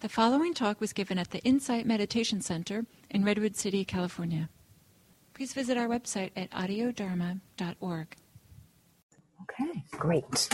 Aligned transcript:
The 0.00 0.08
following 0.08 0.54
talk 0.54 0.80
was 0.80 0.94
given 0.94 1.18
at 1.18 1.30
the 1.30 1.40
Insight 1.40 1.84
Meditation 1.84 2.40
Center 2.40 2.86
in 3.10 3.22
Redwood 3.22 3.54
City, 3.54 3.84
California. 3.84 4.48
Please 5.34 5.52
visit 5.52 5.76
our 5.76 5.88
website 5.88 6.30
at 6.34 6.50
audiodharma.org. 6.52 8.16
Okay, 9.42 9.84
great. 9.90 10.48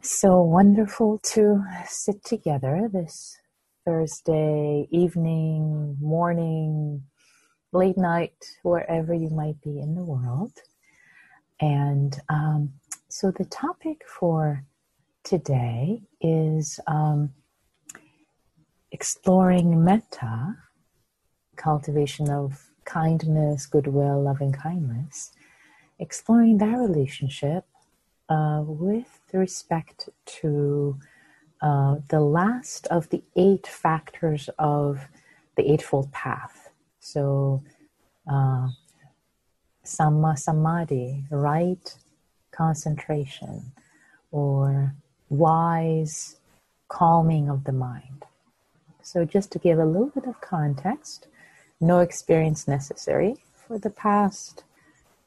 So 0.00 0.40
wonderful 0.40 1.20
to 1.34 1.62
sit 1.86 2.24
together 2.24 2.88
this 2.90 3.36
Thursday 3.84 4.88
evening, 4.90 5.98
morning, 6.00 7.02
late 7.74 7.98
night, 7.98 8.42
wherever 8.62 9.12
you 9.12 9.28
might 9.28 9.60
be 9.60 9.80
in 9.80 9.94
the 9.94 10.04
world. 10.04 10.52
And 11.60 12.18
um, 12.30 12.72
so 13.10 13.30
the 13.36 13.44
topic 13.44 14.00
for 14.18 14.64
today 15.24 16.00
is 16.22 16.80
um, 16.86 17.34
exploring 19.02 19.82
metta, 19.82 20.54
cultivation 21.56 22.30
of 22.30 22.70
kindness, 22.84 23.66
goodwill, 23.66 24.22
loving 24.22 24.52
kindness, 24.52 25.32
exploring 25.98 26.58
that 26.58 26.78
relationship 26.78 27.64
uh, 28.28 28.62
with 28.64 29.18
respect 29.32 30.08
to 30.24 30.96
uh, 31.62 31.96
the 32.10 32.20
last 32.20 32.86
of 32.92 33.08
the 33.08 33.20
eight 33.34 33.66
factors 33.66 34.48
of 34.56 35.08
the 35.56 35.68
Eightfold 35.72 36.12
Path. 36.12 36.70
So, 37.00 37.64
uh, 38.30 38.68
Samma 39.84 40.38
Samadhi, 40.38 41.24
right 41.28 41.92
concentration, 42.52 43.72
or 44.30 44.94
wise 45.28 46.36
calming 46.86 47.48
of 47.48 47.64
the 47.64 47.72
mind. 47.72 48.26
So, 49.02 49.24
just 49.24 49.50
to 49.52 49.58
give 49.58 49.78
a 49.78 49.84
little 49.84 50.08
bit 50.08 50.26
of 50.26 50.40
context, 50.40 51.26
no 51.80 51.98
experience 51.98 52.68
necessary. 52.68 53.36
For 53.54 53.78
the 53.78 53.90
past 53.90 54.64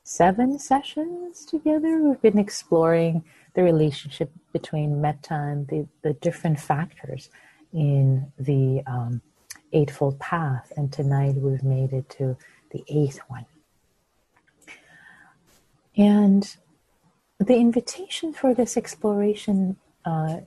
seven 0.04 0.60
sessions 0.60 1.46
together, 1.46 1.98
we've 1.98 2.22
been 2.22 2.40
exploring 2.40 3.24
the 3.54 3.64
relationship 3.64 4.32
between 4.54 5.02
metta 5.02 5.34
and 5.34 5.68
the, 5.68 5.88
the 6.04 6.14
different 6.14 6.60
factors 6.60 7.30
in 7.74 8.32
the 8.38 8.82
um, 8.88 9.22
Eightfold 9.74 10.20
Path. 10.20 10.72
And 10.78 10.92
tonight 10.92 11.36
we've 11.36 11.64
made 11.64 11.92
it 11.92 12.10
to 12.12 12.38
the 12.72 12.84
eighth 12.88 13.20
one. 13.28 13.46
And 15.98 16.56
the 17.40 17.56
invitation 17.56 18.34
for 18.34 18.54
this 18.54 18.78
exploration 18.78 19.78
uh, 20.06 20.42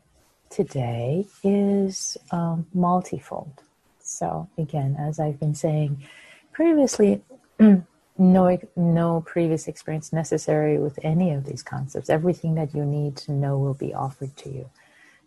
today 0.51 1.27
is 1.43 2.17
um, 2.31 2.67
multifold. 2.75 3.63
So, 4.01 4.49
again, 4.57 4.97
as 4.99 5.21
I've 5.21 5.39
been 5.39 5.55
saying 5.55 6.03
previously, 6.53 7.23
no, 8.19 8.59
no 8.77 9.23
previous 9.27 9.69
experience 9.69 10.13
necessary 10.13 10.79
with 10.79 10.99
any 11.03 11.33
of 11.33 11.45
these 11.45 11.63
concepts. 11.63 12.11
Everything 12.11 12.55
that 12.55 12.75
you 12.75 12.85
need 12.85 13.17
to 13.19 13.33
know 13.33 13.59
will 13.59 13.75
be 13.75 13.95
offered 13.95 14.37
to 14.39 14.49
you 14.49 14.71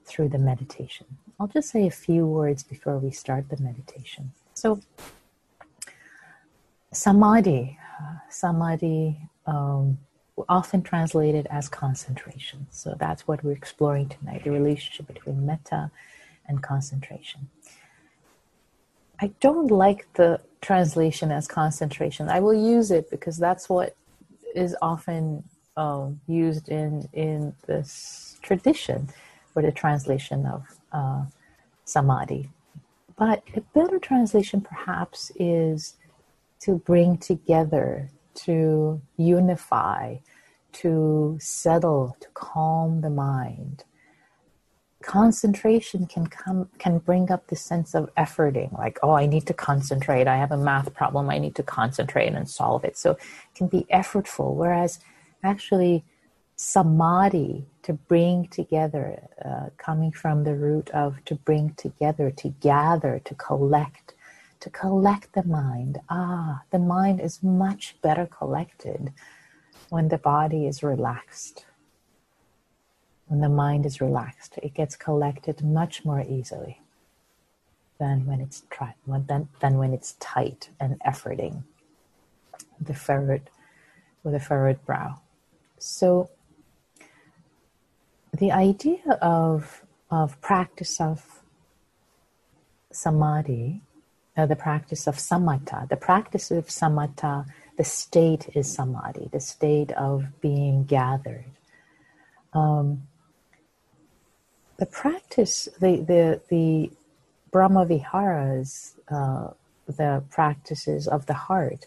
through 0.05 0.29
the 0.29 0.37
meditation. 0.37 1.05
I'll 1.39 1.47
just 1.47 1.69
say 1.69 1.87
a 1.87 1.91
few 1.91 2.25
words 2.25 2.63
before 2.63 2.97
we 2.97 3.11
start 3.11 3.49
the 3.49 3.61
meditation. 3.61 4.31
So, 4.53 4.81
samadhi, 6.91 7.77
uh, 7.99 8.15
samadhi, 8.29 9.17
um, 9.45 9.97
often 10.49 10.81
translated 10.81 11.47
as 11.49 11.69
concentration. 11.69 12.67
So 12.69 12.95
that's 12.99 13.27
what 13.27 13.43
we're 13.43 13.51
exploring 13.53 14.09
tonight 14.09 14.43
the 14.43 14.51
relationship 14.51 15.07
between 15.07 15.45
metta 15.45 15.91
and 16.47 16.61
concentration. 16.61 17.49
I 19.19 19.31
don't 19.39 19.69
like 19.69 20.07
the 20.13 20.41
translation 20.61 21.31
as 21.31 21.47
concentration. 21.47 22.29
I 22.29 22.39
will 22.39 22.53
use 22.53 22.91
it 22.91 23.09
because 23.09 23.37
that's 23.37 23.69
what 23.69 23.95
is 24.55 24.75
often 24.81 25.43
um, 25.77 26.19
used 26.27 26.69
in 26.69 27.07
in 27.13 27.53
this 27.67 28.37
tradition 28.41 29.09
for 29.53 29.61
the 29.61 29.71
translation 29.71 30.45
of 30.45 30.63
uh, 30.91 31.25
samadhi. 31.85 32.49
But 33.17 33.43
a 33.55 33.61
better 33.61 33.99
translation, 33.99 34.61
perhaps, 34.61 35.31
is 35.35 35.95
to 36.61 36.77
bring 36.77 37.17
together 37.17 38.09
to 38.33 39.01
unify, 39.17 40.17
to 40.73 41.37
settle, 41.39 42.15
to 42.19 42.27
calm 42.33 43.01
the 43.01 43.09
mind. 43.09 43.83
Concentration 45.01 46.05
can 46.05 46.27
come 46.27 46.69
can 46.77 46.99
bring 46.99 47.31
up 47.31 47.47
the 47.47 47.55
sense 47.55 47.95
of 47.95 48.13
efforting, 48.15 48.77
like, 48.77 48.99
oh, 49.01 49.13
I 49.13 49.25
need 49.25 49.47
to 49.47 49.53
concentrate. 49.53 50.27
I 50.27 50.37
have 50.37 50.51
a 50.51 50.57
math 50.57 50.93
problem. 50.93 51.29
I 51.29 51.39
need 51.39 51.55
to 51.55 51.63
concentrate 51.63 52.33
and 52.33 52.47
solve 52.47 52.85
it. 52.85 52.97
So 52.97 53.11
it 53.11 53.19
can 53.55 53.67
be 53.67 53.87
effortful. 53.91 54.53
Whereas 54.53 54.99
actually 55.43 56.03
samadhi 56.55 57.65
to 57.81 57.93
bring 57.93 58.47
together, 58.49 59.27
uh, 59.43 59.69
coming 59.77 60.11
from 60.11 60.43
the 60.43 60.53
root 60.53 60.91
of 60.91 61.23
to 61.25 61.33
bring 61.33 61.73
together, 61.73 62.29
to 62.29 62.49
gather, 62.59 63.19
to 63.25 63.33
collect, 63.33 64.13
to 64.59 64.69
collect 64.69 65.33
the 65.33 65.43
mind. 65.43 65.99
Ah, 66.09 66.61
the 66.69 66.77
mind 66.77 67.19
is 67.19 67.41
much 67.41 67.95
better 68.03 68.27
collected 68.27 69.11
when 69.91 70.07
the 70.07 70.17
body 70.17 70.67
is 70.67 70.81
relaxed. 70.81 71.65
When 73.27 73.41
the 73.41 73.49
mind 73.49 73.85
is 73.85 73.99
relaxed, 73.99 74.57
it 74.63 74.73
gets 74.73 74.95
collected 74.95 75.61
much 75.61 76.05
more 76.05 76.21
easily 76.21 76.79
than 77.99 78.25
when 78.25 78.39
it's 78.39 78.63
tri- 78.69 78.95
than, 79.05 79.49
than 79.59 79.77
when 79.77 79.93
it's 79.93 80.13
tight 80.13 80.69
and 80.79 80.97
efforting. 81.01 81.63
The 82.79 82.93
furrowed, 82.93 83.49
with 84.23 84.33
a 84.33 84.39
furrowed 84.39 84.83
brow. 84.85 85.19
So 85.77 86.29
the 88.31 88.51
idea 88.53 89.19
of 89.21 89.83
of 90.09 90.39
practice 90.39 91.01
of 91.01 91.41
samadhi 92.93 93.81
uh, 94.37 94.45
the 94.45 94.55
practice 94.55 95.07
of 95.07 95.17
samatha. 95.17 95.87
The 95.89 95.97
practice 95.97 96.51
of 96.51 96.67
samatha, 96.67 97.45
the 97.77 97.83
state 97.83 98.49
is 98.53 98.73
samadhi, 98.73 99.29
the 99.31 99.39
state 99.39 99.91
of 99.91 100.25
being 100.41 100.83
gathered. 100.85 101.51
Um, 102.53 103.07
the 104.77 104.85
practice, 104.85 105.69
the 105.79 105.97
the 105.97 106.41
the 106.49 106.91
Brahma 107.51 107.85
Viharas, 107.85 108.95
uh, 109.09 109.49
the 109.87 110.23
practices 110.29 111.07
of 111.07 111.25
the 111.25 111.33
heart, 111.33 111.85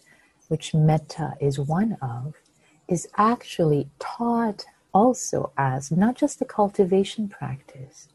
which 0.48 0.74
metta 0.74 1.34
is 1.40 1.58
one 1.58 1.96
of, 2.02 2.34
is 2.88 3.08
actually 3.16 3.88
taught 3.98 4.64
also 4.92 5.52
as 5.56 5.90
not 5.90 6.14
just 6.14 6.38
the 6.38 6.44
cultivation 6.44 7.28
practice 7.28 8.08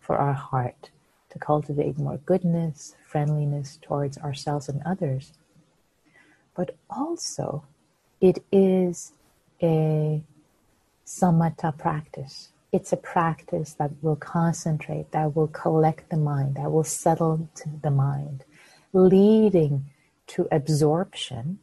for 0.00 0.16
our 0.16 0.32
heart, 0.32 0.90
to 1.30 1.38
cultivate 1.38 1.98
more 1.98 2.18
goodness, 2.24 2.96
friendliness 3.06 3.78
towards 3.82 4.18
ourselves 4.18 4.68
and 4.68 4.82
others, 4.84 5.32
but 6.58 6.74
also 6.90 7.62
it 8.20 8.42
is 8.50 9.12
a 9.62 10.20
samatha 11.06 11.70
practice. 11.78 12.48
It's 12.72 12.92
a 12.92 12.96
practice 12.96 13.74
that 13.74 13.92
will 14.02 14.16
concentrate, 14.16 15.12
that 15.12 15.36
will 15.36 15.46
collect 15.46 16.10
the 16.10 16.16
mind, 16.16 16.56
that 16.56 16.72
will 16.72 16.82
settle 16.82 17.48
to 17.54 17.70
the 17.80 17.92
mind, 17.92 18.42
leading 18.92 19.86
to 20.26 20.48
absorption, 20.50 21.60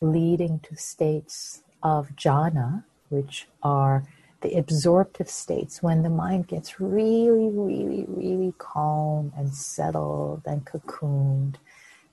leading 0.00 0.58
to 0.58 0.76
states 0.76 1.62
of 1.80 2.08
jhana, 2.16 2.82
which 3.08 3.46
are 3.62 4.02
the 4.40 4.58
absorptive 4.58 5.30
states 5.30 5.84
when 5.84 6.02
the 6.02 6.10
mind 6.10 6.48
gets 6.48 6.80
really, 6.80 7.48
really, 7.48 8.04
really 8.08 8.54
calm 8.58 9.32
and 9.36 9.54
settled 9.54 10.42
and 10.46 10.64
cocooned, 10.64 11.54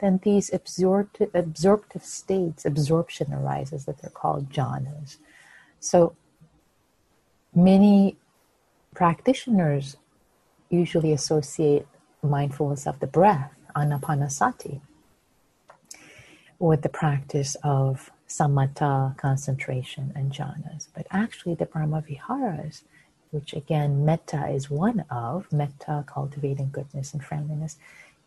then 0.03 0.19
these 0.23 0.53
absorptive, 0.53 1.29
absorptive 1.33 2.03
states, 2.03 2.65
absorption 2.65 3.33
arises 3.33 3.85
that 3.85 4.01
they're 4.01 4.11
called 4.11 4.49
jhanas. 4.51 5.15
So 5.79 6.13
many 7.55 8.17
practitioners 8.93 9.95
usually 10.69 11.13
associate 11.13 11.87
mindfulness 12.21 12.85
of 12.85 12.99
the 12.99 13.07
breath, 13.07 13.53
anapanasati, 13.77 14.81
with 16.59 16.81
the 16.81 16.89
practice 16.89 17.55
of 17.63 18.11
samatha, 18.27 19.15
concentration, 19.17 20.11
and 20.15 20.33
jhanas. 20.33 20.89
But 20.93 21.07
actually, 21.11 21.55
the 21.55 21.65
Brahmaviharas, 21.65 22.81
which 23.31 23.53
again, 23.53 24.03
metta 24.03 24.49
is 24.49 24.69
one 24.69 25.05
of, 25.09 25.49
metta, 25.51 26.03
cultivating 26.07 26.71
goodness 26.71 27.13
and 27.13 27.23
friendliness, 27.23 27.77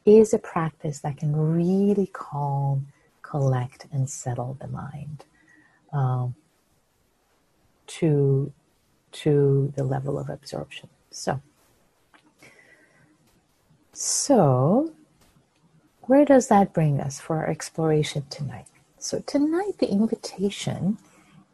is 0.06 0.32
a 0.32 0.38
practice 0.38 1.00
that 1.00 1.18
can 1.18 1.34
really 1.36 2.08
calm, 2.12 2.88
collect, 3.22 3.86
and 3.92 4.08
settle 4.08 4.56
the 4.60 4.68
mind 4.68 5.24
um, 5.92 6.34
to, 7.88 8.52
to 9.12 9.72
the 9.76 9.84
level 9.84 10.18
of 10.18 10.30
absorption. 10.30 10.88
So, 11.10 11.40
So, 13.92 14.92
where 16.02 16.26
does 16.26 16.48
that 16.48 16.74
bring 16.74 17.00
us 17.00 17.18
for 17.18 17.38
our 17.38 17.48
exploration 17.48 18.26
tonight? 18.28 18.66
So, 18.98 19.20
tonight 19.20 19.78
the 19.78 19.90
invitation 19.90 20.98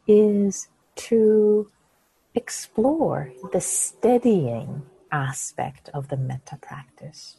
is 0.07 0.67
to 1.07 1.71
explore 2.35 3.31
the 3.53 3.61
steadying 3.61 4.83
aspect 5.11 5.89
of 5.93 6.09
the 6.09 6.17
metta 6.17 6.57
practice, 6.57 7.37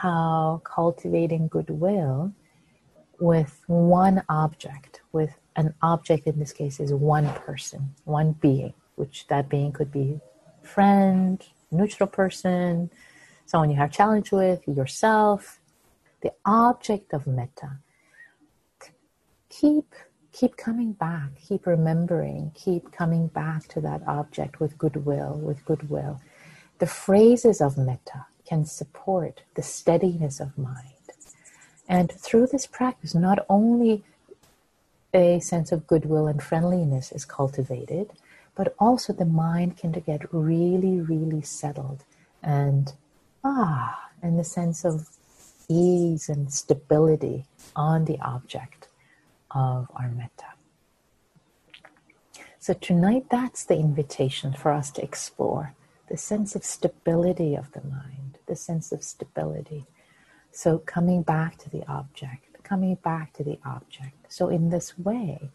how 0.00 0.62
cultivating 0.64 1.46
goodwill 1.48 2.32
with 3.18 3.62
one 3.66 4.22
object, 4.30 5.02
with 5.12 5.34
an 5.56 5.74
object 5.82 6.26
in 6.26 6.38
this 6.38 6.54
case 6.54 6.80
is 6.80 6.90
one 6.90 7.28
person, 7.34 7.94
one 8.04 8.32
being, 8.40 8.72
which 8.94 9.26
that 9.26 9.50
being 9.50 9.70
could 9.72 9.92
be 9.92 10.18
friend, 10.62 11.44
neutral 11.70 12.06
person, 12.06 12.90
someone 13.44 13.68
you 13.68 13.76
have 13.76 13.92
challenge 13.92 14.32
with, 14.32 14.66
yourself, 14.66 15.60
the 16.22 16.32
object 16.46 17.12
of 17.12 17.26
metta. 17.26 17.72
Keep 19.50 19.94
keep 20.32 20.56
coming 20.56 20.92
back, 20.92 21.28
keep 21.46 21.66
remembering, 21.66 22.52
keep 22.54 22.90
coming 22.90 23.26
back 23.26 23.68
to 23.68 23.82
that 23.82 24.00
object 24.06 24.60
with 24.60 24.78
goodwill, 24.78 25.34
with 25.34 25.62
goodwill. 25.66 26.22
The 26.78 26.86
phrases 26.86 27.60
of 27.60 27.76
metta 27.76 28.24
can 28.50 28.64
support 28.64 29.42
the 29.54 29.62
steadiness 29.62 30.40
of 30.40 30.58
mind. 30.58 31.06
And 31.88 32.10
through 32.10 32.48
this 32.48 32.66
practice, 32.66 33.14
not 33.14 33.46
only 33.48 34.02
a 35.14 35.38
sense 35.38 35.70
of 35.70 35.86
goodwill 35.86 36.26
and 36.26 36.42
friendliness 36.42 37.12
is 37.12 37.24
cultivated, 37.24 38.10
but 38.56 38.74
also 38.78 39.12
the 39.12 39.24
mind 39.24 39.76
can 39.76 39.92
get 39.92 40.34
really, 40.34 41.00
really 41.00 41.42
settled 41.42 42.02
and 42.42 42.92
ah, 43.44 44.08
and 44.20 44.38
the 44.38 44.44
sense 44.44 44.84
of 44.84 45.08
ease 45.68 46.28
and 46.28 46.52
stability 46.52 47.44
on 47.76 48.04
the 48.04 48.18
object 48.20 48.88
of 49.52 49.88
our 49.94 50.08
metta. 50.08 50.50
So 52.58 52.74
tonight, 52.74 53.26
that's 53.30 53.64
the 53.64 53.76
invitation 53.76 54.52
for 54.52 54.72
us 54.72 54.90
to 54.92 55.02
explore 55.02 55.74
the 56.10 56.16
sense 56.16 56.56
of 56.56 56.64
stability 56.64 57.54
of 57.54 57.72
the 57.72 57.82
mind, 57.82 58.19
the 58.50 58.56
sense 58.56 58.90
of 58.92 59.02
stability. 59.02 59.86
So 60.50 60.78
coming 60.78 61.22
back 61.22 61.56
to 61.58 61.70
the 61.70 61.86
object, 61.86 62.62
coming 62.64 62.96
back 62.96 63.32
to 63.34 63.44
the 63.44 63.58
object. 63.64 64.16
So 64.28 64.48
in 64.48 64.70
this 64.70 64.98
way, 64.98 65.50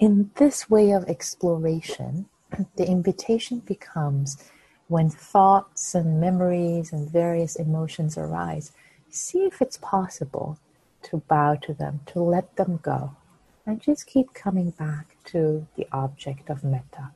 in 0.00 0.30
this 0.34 0.68
way 0.68 0.90
of 0.90 1.04
exploration, 1.04 2.26
the 2.76 2.86
invitation 2.86 3.60
becomes 3.60 4.42
when 4.88 5.08
thoughts 5.08 5.94
and 5.94 6.20
memories 6.20 6.92
and 6.92 7.08
various 7.08 7.54
emotions 7.54 8.18
arise, 8.18 8.72
see 9.08 9.44
if 9.44 9.62
it's 9.62 9.78
possible 9.78 10.58
to 11.04 11.18
bow 11.28 11.54
to 11.62 11.72
them, 11.72 12.00
to 12.06 12.20
let 12.20 12.56
them 12.56 12.80
go, 12.82 13.14
and 13.64 13.80
just 13.80 14.08
keep 14.08 14.34
coming 14.34 14.70
back 14.70 15.16
to 15.26 15.64
the 15.76 15.86
object 15.92 16.50
of 16.50 16.64
metta. 16.64 17.12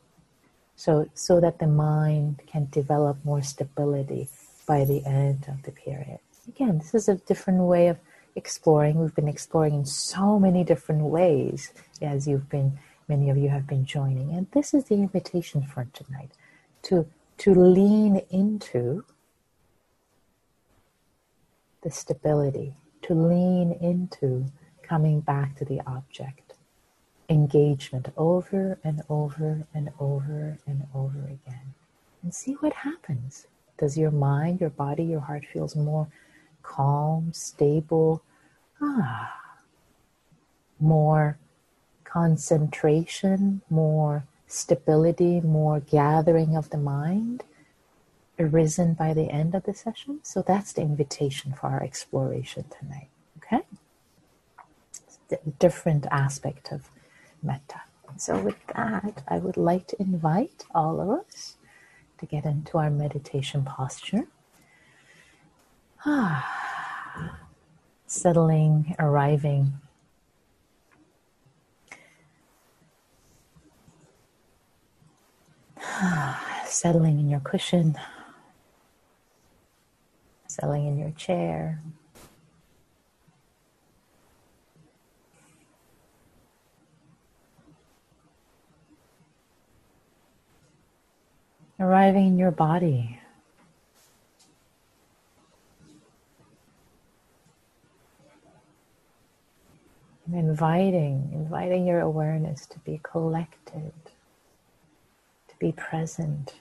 So, 0.76 1.08
so 1.14 1.40
that 1.40 1.58
the 1.58 1.66
mind 1.66 2.42
can 2.46 2.68
develop 2.70 3.24
more 3.24 3.42
stability 3.42 4.28
by 4.66 4.84
the 4.84 5.04
end 5.04 5.46
of 5.48 5.62
the 5.62 5.72
period. 5.72 6.18
Again, 6.48 6.78
this 6.78 6.94
is 6.94 7.08
a 7.08 7.16
different 7.16 7.60
way 7.60 7.88
of 7.88 7.98
exploring. 8.36 8.98
We've 8.98 9.14
been 9.14 9.28
exploring 9.28 9.74
in 9.74 9.86
so 9.86 10.38
many 10.38 10.64
different 10.64 11.02
ways 11.02 11.72
as 12.02 12.26
you've 12.26 12.48
been, 12.48 12.78
many 13.08 13.30
of 13.30 13.36
you 13.36 13.48
have 13.48 13.66
been 13.66 13.84
joining. 13.84 14.30
And 14.32 14.46
this 14.52 14.74
is 14.74 14.84
the 14.84 14.94
invitation 14.94 15.62
for 15.62 15.86
tonight 15.92 16.32
to, 16.82 17.06
to 17.38 17.54
lean 17.54 18.22
into 18.30 19.04
the 21.82 21.90
stability 21.90 22.74
to 23.04 23.14
lean 23.14 23.72
into 23.82 24.46
coming 24.82 25.20
back 25.20 25.56
to 25.56 25.64
the 25.64 25.80
object. 25.86 26.54
Engagement 27.28 28.08
over 28.16 28.78
and 28.82 29.02
over 29.08 29.66
and 29.74 29.90
over 30.00 30.58
and 30.66 30.86
over 30.94 31.18
again. 31.18 31.74
And 32.22 32.34
see 32.34 32.52
what 32.54 32.72
happens. 32.72 33.46
Does 33.78 33.98
your 33.98 34.10
mind, 34.10 34.60
your 34.60 34.70
body, 34.70 35.04
your 35.04 35.20
heart 35.20 35.44
feels 35.52 35.74
more 35.74 36.08
calm, 36.62 37.32
stable? 37.32 38.22
Ah, 38.80 39.40
more 40.78 41.38
concentration, 42.04 43.62
more 43.68 44.24
stability, 44.46 45.40
more 45.40 45.80
gathering 45.80 46.56
of 46.56 46.70
the 46.70 46.78
mind 46.78 47.42
arisen 48.38 48.94
by 48.94 49.14
the 49.14 49.30
end 49.30 49.54
of 49.54 49.64
the 49.64 49.74
session. 49.74 50.20
So 50.22 50.42
that's 50.42 50.72
the 50.72 50.82
invitation 50.82 51.52
for 51.52 51.68
our 51.68 51.82
exploration 51.82 52.64
tonight. 52.78 53.08
Okay? 53.38 53.62
different 55.58 56.06
aspect 56.10 56.70
of 56.72 56.90
metta. 57.42 57.82
So, 58.16 58.38
with 58.38 58.56
that, 58.74 59.22
I 59.26 59.38
would 59.38 59.56
like 59.56 59.88
to 59.88 60.00
invite 60.00 60.64
all 60.74 61.00
of 61.00 61.08
us 61.08 61.56
to 62.18 62.26
get 62.26 62.44
into 62.44 62.78
our 62.78 62.90
meditation 62.90 63.64
posture. 63.64 64.26
Ah, 66.06 67.38
settling, 68.06 68.94
arriving. 68.98 69.72
Ah, 75.80 76.62
settling 76.66 77.18
in 77.18 77.28
your 77.28 77.40
cushion 77.40 77.96
settling 80.54 80.86
in 80.86 80.96
your 80.96 81.10
chair. 81.10 81.82
Arriving 91.78 92.28
in 92.28 92.38
your 92.38 92.50
body. 92.50 93.20
And 100.26 100.36
inviting, 100.36 101.30
inviting 101.32 101.86
your 101.86 102.00
awareness 102.00 102.66
to 102.66 102.78
be 102.78 103.00
collected, 103.02 103.92
to 105.48 105.54
be 105.58 105.72
present. 105.72 106.54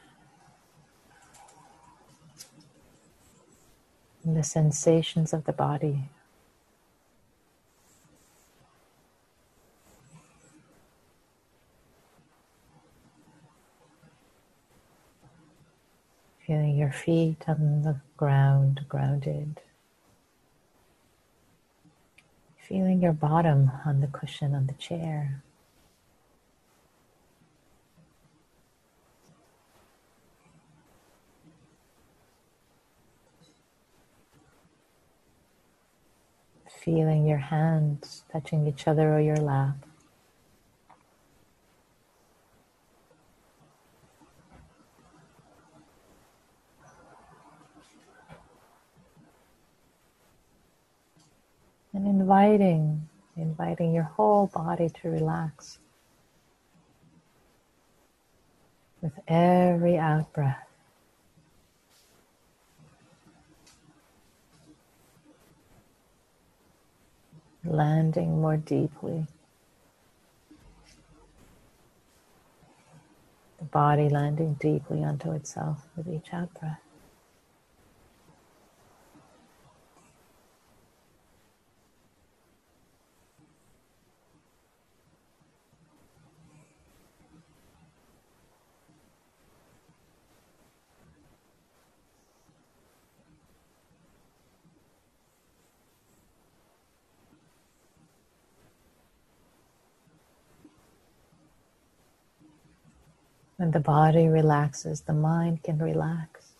and 4.24 4.38
the 4.38 4.44
sensations 4.44 5.33
of 5.33 5.44
the 5.45 5.54
body. 5.54 6.10
Feeling 16.48 16.70
your 16.70 16.82
feet 16.93 17.43
on 17.47 17.81
the 17.81 18.00
ground, 18.15 18.85
grounded. 18.88 19.59
Feeling 22.57 23.01
your 23.01 23.13
bottom 23.13 23.71
on 23.85 24.00
the 24.00 24.07
cushion 24.07 24.55
on 24.55 24.67
the 24.67 24.73
chair. 24.73 25.43
feeling 36.83 37.25
your 37.25 37.38
hands 37.38 38.23
touching 38.29 38.67
each 38.67 38.88
other 38.89 39.13
or 39.13 39.19
your 39.21 39.38
lap. 39.38 39.85
Inviting, 52.13 53.10
inviting 53.36 53.91
your 53.91 54.03
whole 54.03 54.46
body 54.53 54.88
to 54.88 55.10
relax 55.10 55.79
with 59.01 59.13
every 59.27 59.98
out 59.98 60.32
breath. 60.32 60.60
landing 67.65 68.41
more 68.41 68.58
deeply. 68.58 69.25
The 73.58 73.63
body 73.63 74.10
landing 74.10 74.55
deeply 74.60 75.01
onto 75.01 75.32
itself 75.32 75.88
with 75.96 76.10
each 76.10 76.34
out 76.34 76.53
breath. 76.60 76.82
When 103.63 103.72
the 103.72 103.79
body 103.79 104.27
relaxes, 104.27 105.00
the 105.00 105.13
mind 105.13 105.63
can 105.63 105.77
relax. 105.77 106.51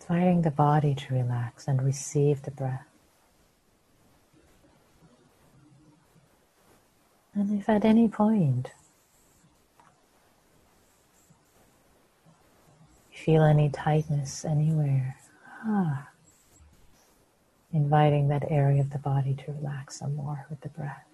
Inviting 0.00 0.40
the 0.40 0.50
body 0.50 0.94
to 0.94 1.12
relax 1.12 1.68
and 1.68 1.82
receive 1.82 2.40
the 2.40 2.50
breath. 2.50 2.86
And 7.34 7.60
if 7.60 7.68
at 7.68 7.84
any 7.84 8.08
point 8.08 8.70
you 13.12 13.18
feel 13.18 13.42
any 13.42 13.68
tightness 13.68 14.42
anywhere, 14.42 15.18
ah, 15.66 16.08
inviting 17.74 18.28
that 18.28 18.50
area 18.50 18.80
of 18.80 18.88
the 18.88 18.98
body 18.98 19.34
to 19.34 19.52
relax 19.52 19.98
some 19.98 20.16
more 20.16 20.46
with 20.48 20.62
the 20.62 20.70
breath. 20.70 21.07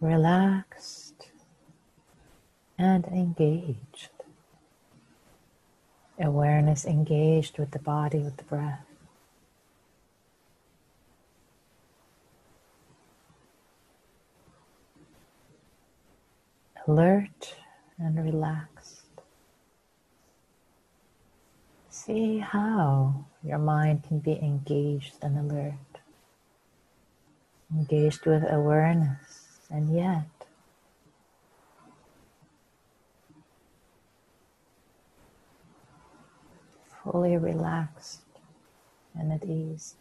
Relaxed 0.00 1.30
and 2.78 3.04
engaged. 3.06 4.10
Awareness 6.20 6.84
engaged 6.84 7.58
with 7.58 7.72
the 7.72 7.78
body, 7.78 8.18
with 8.18 8.36
the 8.36 8.44
breath. 8.44 8.84
Alert 16.86 17.56
and 17.98 18.24
relaxed. 18.24 19.02
See 21.90 22.38
how 22.38 23.26
your 23.42 23.58
mind 23.58 24.04
can 24.04 24.20
be 24.20 24.38
engaged 24.40 25.14
and 25.20 25.38
alert, 25.38 25.74
engaged 27.74 28.24
with 28.24 28.42
awareness, 28.50 29.27
and 29.70 29.94
yet 29.94 30.26
fully 37.02 37.36
relaxed 37.36 38.20
and 39.14 39.32
at 39.32 39.44
ease. 39.44 39.94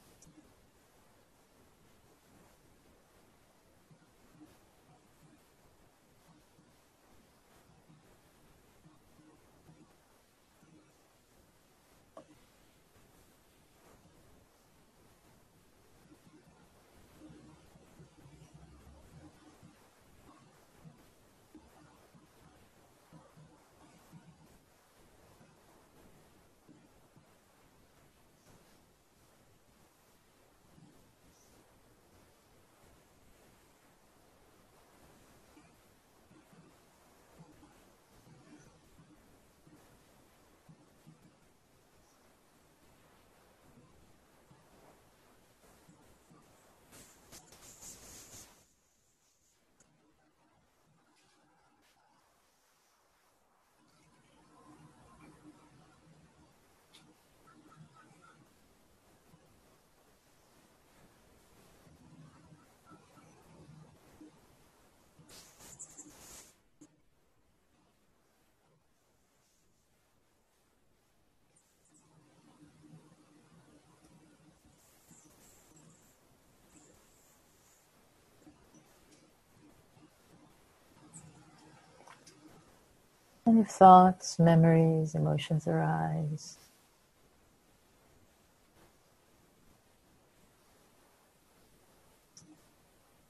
And 83.48 83.60
if 83.60 83.70
thoughts, 83.70 84.40
memories, 84.40 85.16
emotions 85.16 85.68
arise, 85.68 86.58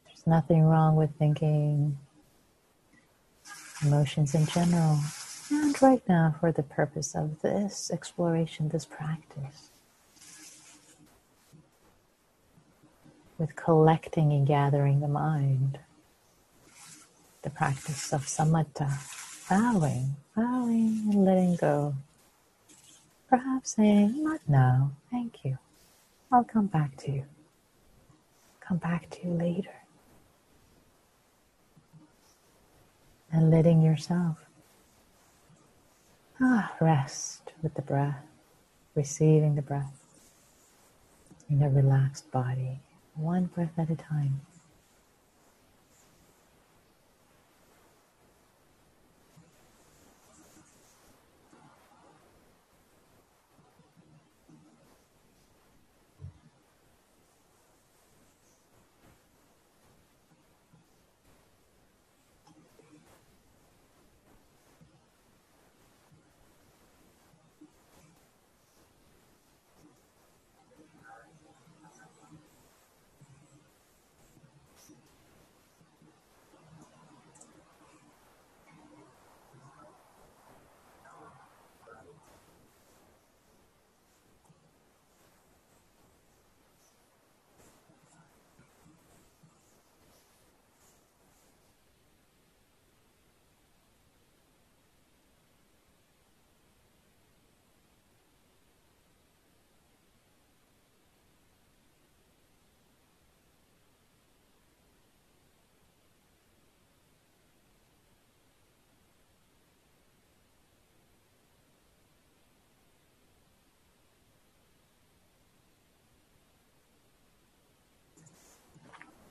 there's 0.08 0.26
nothing 0.26 0.64
wrong 0.64 0.96
with 0.96 1.12
thinking 1.20 2.00
emotions 3.84 4.34
in 4.34 4.48
general. 4.48 4.98
And 5.52 5.80
right 5.84 6.02
now, 6.10 6.34
for 6.40 6.52
the 6.52 6.64
purpose 6.64 7.14
of 7.14 7.44
this 7.44 7.92
exploration, 7.92 8.70
this 8.70 8.86
practice, 8.86 9.70
with 13.38 13.56
collecting 13.56 14.34
and 14.34 14.48
gathering 14.48 15.00
the 15.00 15.08
mind, 15.08 15.78
the 17.44 17.52
practice 17.52 18.12
of 18.12 18.22
samatha 18.22 18.98
bowing, 19.50 20.16
bowing 20.36 21.04
and 21.12 21.26
letting 21.26 21.56
go. 21.56 21.96
Perhaps 23.30 23.76
saying, 23.76 24.24
not 24.24 24.42
now, 24.48 24.92
thank 25.12 25.44
you. 25.44 25.58
I'll 26.32 26.44
come 26.44 26.68
back 26.68 26.98
to 26.98 27.12
you. 27.12 27.26
Come 28.60 28.78
back 28.78 29.10
to 29.12 29.28
you 29.28 29.34
later. 29.34 29.74
And 33.32 33.52
letting 33.52 33.82
yourself 33.82 34.46
ah, 36.42 36.74
rest 36.80 37.54
with 37.62 37.74
the 37.76 37.82
breath, 37.82 38.24
receiving 38.96 39.56
the 39.56 39.62
breath 39.62 40.00
in 41.50 41.62
a 41.62 41.70
relaxed 41.70 42.30
body, 42.32 42.80
one 43.16 43.46
breath 43.46 43.78
at 43.78 43.90
a 43.90 43.96
time. 43.96 44.42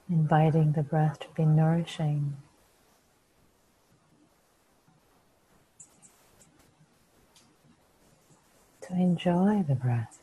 inviting 0.09 0.73
the 0.73 0.83
breath 0.83 1.19
to 1.21 1.27
be 1.35 1.45
nourishing. 1.45 2.37
To 8.83 8.93
enjoy 8.93 9.65
the 9.67 9.75
breath. 9.75 10.19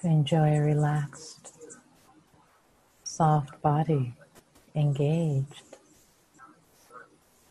To 0.00 0.08
enjoy 0.08 0.56
a 0.56 0.60
relaxed 0.60 1.61
soft 3.12 3.60
body 3.60 4.14
engaged 4.74 5.76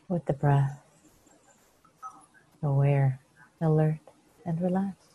with 0.09 0.25
the 0.25 0.33
breath, 0.33 0.81
aware, 2.63 3.19
alert, 3.61 3.99
and 4.43 4.59
relaxed. 4.59 5.10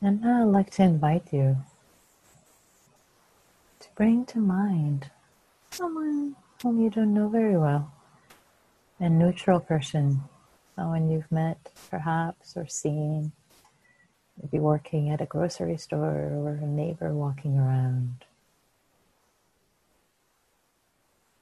And 0.00 0.20
now 0.20 0.42
I'd 0.42 0.52
like 0.52 0.70
to 0.72 0.82
invite 0.82 1.32
you 1.32 1.56
to 3.80 3.88
bring 3.96 4.24
to 4.26 4.38
mind 4.38 5.10
someone 5.72 6.36
whom 6.62 6.80
you 6.80 6.88
don't 6.88 7.14
know 7.14 7.28
very 7.28 7.56
well, 7.56 7.92
a 9.00 9.08
neutral 9.08 9.58
person, 9.58 10.22
someone 10.76 11.10
you've 11.10 11.30
met 11.32 11.72
perhaps 11.90 12.56
or 12.56 12.68
seen, 12.68 13.32
maybe 14.40 14.60
working 14.60 15.10
at 15.10 15.20
a 15.20 15.26
grocery 15.26 15.76
store 15.76 16.30
or 16.32 16.60
a 16.62 16.66
neighbor 16.66 17.12
walking 17.12 17.58
around. 17.58 18.24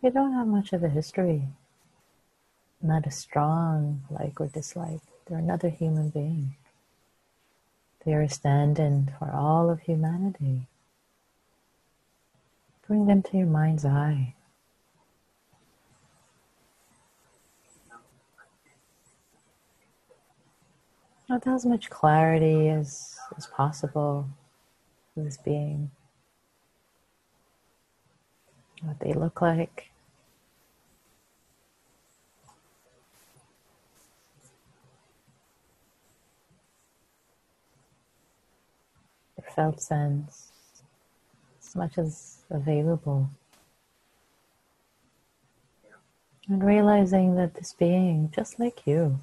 You 0.03 0.11
don't 0.11 0.33
have 0.33 0.47
much 0.47 0.73
of 0.73 0.83
a 0.83 0.89
history, 0.89 1.43
not 2.81 3.07
a 3.07 3.11
strong 3.11 4.03
like 4.09 4.41
or 4.41 4.47
dislike. 4.47 5.01
They're 5.27 5.39
another 5.39 5.69
human 5.69 6.09
being. 6.09 6.55
They 8.07 8.15
are 8.15 8.29
stand-in 8.29 9.13
for 9.19 9.33
all 9.33 9.69
of 9.69 9.81
humanity. 9.81 10.69
Bring 12.87 13.07
them 13.07 13.21
to 13.25 13.37
your 13.37 13.49
mind's 13.49 13.85
eye. 13.85 14.35
With 21.29 21.49
as 21.49 21.67
much 21.67 21.91
clarity 21.91 22.69
as, 22.69 23.19
as 23.37 23.49
possible 23.49 24.29
this 25.17 25.37
being. 25.39 25.91
What 28.83 29.01
they 29.01 29.15
look 29.15 29.43
like. 29.43 29.91
Felt 39.57 39.81
sense, 39.81 40.53
as 41.61 41.75
much 41.75 41.97
as 41.97 42.37
available. 42.51 43.31
And 46.49 46.63
realizing 46.63 47.35
that 47.37 47.55
this 47.55 47.73
being, 47.73 48.31
just 48.33 48.61
like 48.61 48.87
you, 48.87 49.19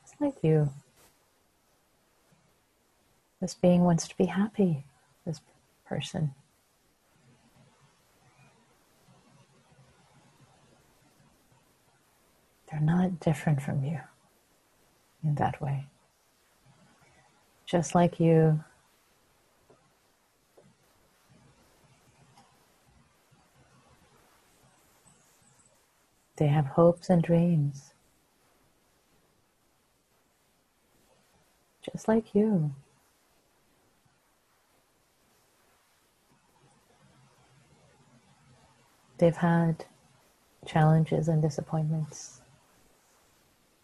just 0.00 0.20
like 0.20 0.34
you, 0.42 0.68
this 3.40 3.54
being 3.54 3.82
wants 3.82 4.06
to 4.06 4.16
be 4.16 4.26
happy, 4.26 4.84
this 5.26 5.40
person. 5.86 6.34
They're 12.70 12.80
not 12.80 13.18
different 13.18 13.62
from 13.62 13.82
you 13.82 14.00
in 15.24 15.36
that 15.36 15.60
way. 15.60 15.86
Just 17.66 17.94
like 17.94 18.20
you, 18.20 18.62
They 26.36 26.48
have 26.48 26.66
hopes 26.66 27.10
and 27.10 27.22
dreams. 27.22 27.94
Just 31.82 32.08
like 32.08 32.34
you. 32.34 32.74
They've 39.18 39.36
had 39.36 39.84
challenges 40.66 41.28
and 41.28 41.40
disappointments. 41.40 42.40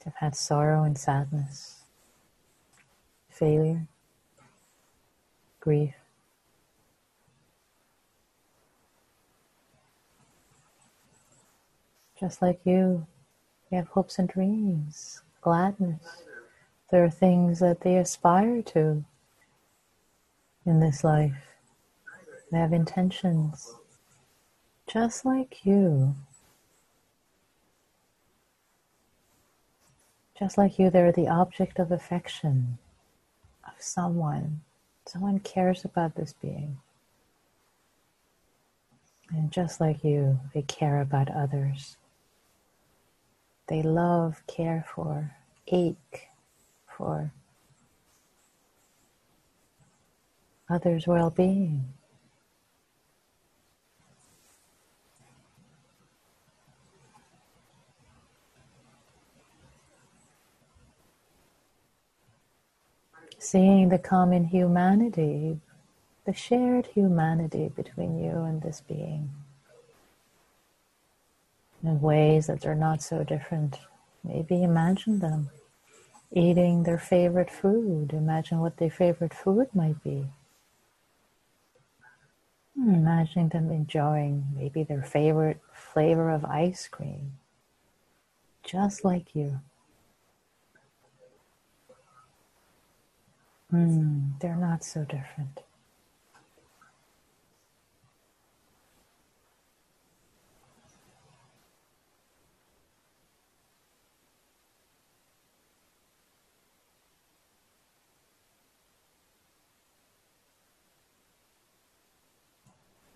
They've 0.04 0.14
had 0.14 0.34
sorrow 0.34 0.82
and 0.82 0.98
sadness, 0.98 1.82
failure, 3.28 3.86
grief. 5.60 5.99
Just 12.20 12.42
like 12.42 12.60
you. 12.64 13.06
They 13.70 13.78
have 13.78 13.88
hopes 13.88 14.18
and 14.18 14.28
dreams, 14.28 15.22
gladness. 15.40 16.24
There 16.90 17.02
are 17.02 17.10
things 17.10 17.60
that 17.60 17.80
they 17.80 17.96
aspire 17.96 18.60
to 18.62 19.04
in 20.66 20.80
this 20.80 21.02
life. 21.02 21.56
They 22.52 22.58
have 22.58 22.74
intentions, 22.74 23.74
just 24.86 25.24
like 25.24 25.64
you. 25.64 26.14
Just 30.38 30.58
like 30.58 30.78
you, 30.78 30.90
they're 30.90 31.12
the 31.12 31.28
object 31.28 31.78
of 31.78 31.92
affection 31.92 32.78
of 33.64 33.74
someone. 33.78 34.60
Someone 35.06 35.38
cares 35.38 35.84
about 35.84 36.16
this 36.16 36.34
being. 36.42 36.78
And 39.30 39.50
just 39.52 39.80
like 39.80 40.02
you, 40.02 40.40
they 40.52 40.62
care 40.62 41.00
about 41.00 41.30
others. 41.30 41.96
They 43.70 43.82
love, 43.82 44.42
care 44.48 44.84
for, 44.92 45.36
ache 45.68 46.28
for 46.88 47.30
others' 50.68 51.06
well 51.06 51.30
being. 51.30 51.84
Seeing 63.38 63.88
the 63.88 64.00
common 64.00 64.46
humanity, 64.46 65.60
the 66.26 66.34
shared 66.34 66.86
humanity 66.86 67.68
between 67.68 68.18
you 68.18 68.32
and 68.32 68.62
this 68.62 68.80
being. 68.80 69.30
In 71.82 72.00
ways 72.00 72.46
that 72.46 72.60
they're 72.60 72.74
not 72.74 73.02
so 73.02 73.24
different. 73.24 73.78
Maybe 74.24 74.62
imagine 74.62 75.18
them 75.20 75.50
eating 76.32 76.82
their 76.84 76.98
favorite 76.98 77.50
food. 77.50 78.12
Imagine 78.12 78.60
what 78.60 78.76
their 78.78 78.90
favorite 78.90 79.34
food 79.34 79.68
might 79.74 80.02
be. 80.02 80.26
Imagine 82.76 83.48
them 83.48 83.70
enjoying 83.70 84.46
maybe 84.56 84.82
their 84.82 85.02
favorite 85.02 85.60
flavor 85.72 86.30
of 86.30 86.44
ice 86.44 86.88
cream, 86.88 87.38
just 88.64 89.04
like 89.04 89.34
you. 89.34 89.60
Mm, 93.72 94.38
they're 94.40 94.56
not 94.56 94.84
so 94.84 95.04
different. 95.04 95.60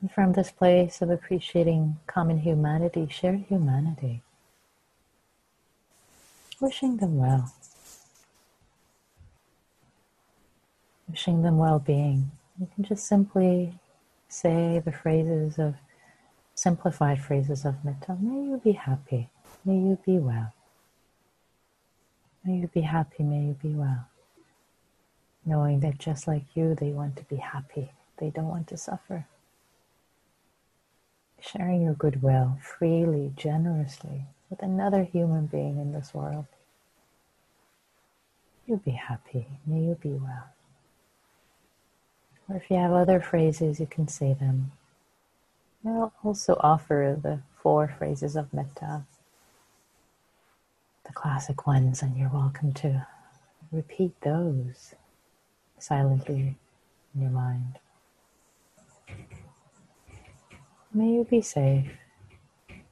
And 0.05 0.13
from 0.13 0.35
this 0.35 0.51
place 0.51 1.01
of 1.01 1.09
appreciating 1.09 1.97
common 2.07 2.41
humanity, 2.41 3.09
shared 3.11 3.47
humanity, 3.49 4.21
wishing 6.61 6.99
them 6.99 7.17
well, 7.17 7.55
wishing 11.09 11.41
them 11.41 11.57
well 11.57 11.79
being. 11.79 12.33
You 12.61 12.69
can 12.75 12.85
just 12.85 13.07
simply 13.07 13.79
say 14.29 14.79
the 14.85 14.93
phrases 14.93 15.59
of 15.59 15.77
simplified 16.55 17.23
phrases 17.23 17.65
of 17.65 17.83
metta. 17.83 18.19
May 18.21 18.45
you 18.51 18.61
be 18.63 18.73
happy. 18.73 19.31
May 19.65 19.77
you 19.77 19.99
be 20.05 20.19
well. 20.19 20.53
May 22.45 22.57
you 22.59 22.67
be 22.67 22.83
happy. 22.83 23.23
May 23.23 23.47
you 23.47 23.57
be 23.63 23.71
well. 23.71 24.07
Knowing 25.47 25.81
that 25.81 25.97
just 25.97 26.29
like 26.29 26.45
you, 26.55 26.75
they 26.75 26.91
want 26.91 27.17
to 27.17 27.25
be 27.25 27.37
happy. 27.37 27.93
They 28.19 28.29
don't 28.29 28.49
want 28.49 28.67
to 28.69 28.77
suffer 28.77 29.25
sharing 31.45 31.83
your 31.83 31.95
goodwill 31.95 32.59
freely, 32.63 33.33
generously 33.37 34.27
with 34.49 34.63
another 34.63 35.05
human 35.05 35.47
being 35.47 35.79
in 35.79 35.93
this 35.93 36.15
world. 36.15 36.47
You'll 38.67 38.79
be 38.79 38.93
happy. 38.93 39.47
May 39.67 39.81
you 39.81 39.99
be 40.01 40.11
well. 40.11 40.49
Or 42.49 42.57
if 42.57 42.71
you 42.71 42.77
have 42.77 42.93
other 42.93 43.21
phrases, 43.21 43.81
you 43.81 43.87
can 43.87 44.09
say 44.09 44.35
them. 44.35 44.73
I'll 45.87 46.13
also 46.23 46.57
offer 46.61 47.19
the 47.21 47.41
four 47.57 47.89
phrases 47.99 48.37
of 48.37 48.53
metta, 48.53 49.05
the 51.07 51.13
classic 51.13 51.67
ones, 51.67 52.03
and 52.03 52.17
you're 52.17 52.31
welcome 52.33 52.73
to 52.75 53.07
repeat 53.71 54.19
those 54.23 54.95
silently 55.79 56.57
in 57.15 57.21
your 57.21 57.31
mind. 57.31 57.79
May 60.97 61.09
you 61.09 61.25
be 61.29 61.43
safe. 61.43 61.91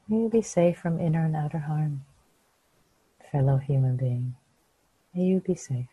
May 0.08 0.22
you 0.22 0.28
be 0.28 0.42
safe 0.42 0.76
from 0.76 0.98
inner 0.98 1.24
and 1.24 1.36
outer 1.36 1.60
harm, 1.60 2.04
fellow 3.30 3.58
human 3.58 3.96
being. 3.96 4.34
May 5.14 5.22
you 5.22 5.38
be 5.38 5.54
safe. 5.54 5.86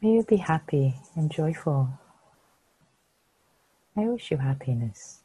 May 0.00 0.12
you 0.12 0.22
be 0.22 0.36
happy 0.36 0.94
and 1.16 1.28
joyful. 1.28 1.98
I 3.96 4.02
wish 4.02 4.30
you 4.30 4.36
happiness, 4.36 5.22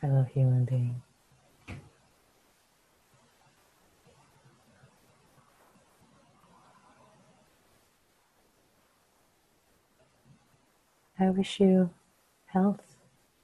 fellow 0.00 0.28
human 0.32 0.64
being. 0.64 1.02
I 11.18 11.30
wish 11.30 11.60
you 11.60 11.90
health. 12.46 12.96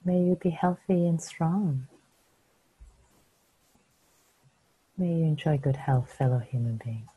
May 0.04 0.22
you 0.22 0.36
be 0.40 0.50
healthy 0.50 1.06
and 1.06 1.22
strong. 1.22 1.86
May 4.98 5.14
you 5.14 5.24
enjoy 5.24 5.56
good 5.56 5.76
health, 5.76 6.12
fellow 6.12 6.38
human 6.38 6.80
being. 6.84 7.08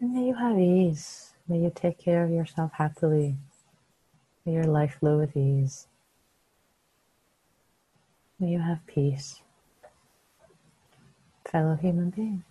And 0.00 0.14
may 0.14 0.26
you 0.26 0.34
have 0.34 0.58
ease. 0.58 1.32
May 1.46 1.58
you 1.58 1.72
take 1.74 1.98
care 1.98 2.24
of 2.24 2.30
yourself 2.30 2.72
happily. 2.74 3.36
May 4.46 4.54
your 4.54 4.64
life 4.64 4.96
flow 5.00 5.18
with 5.18 5.36
ease. 5.36 5.86
May 8.40 8.50
you 8.50 8.60
have 8.60 8.86
peace, 8.86 9.42
fellow 11.50 11.74
human 11.74 12.10
being. 12.10 12.44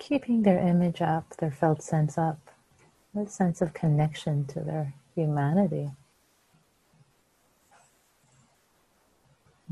Keeping 0.00 0.42
their 0.42 0.58
image 0.58 1.00
up, 1.00 1.36
their 1.36 1.52
felt 1.52 1.82
sense 1.82 2.18
up, 2.18 2.38
their 3.14 3.28
sense 3.28 3.60
of 3.60 3.74
connection 3.74 4.44
to 4.46 4.60
their 4.60 4.94
humanity. 5.14 5.90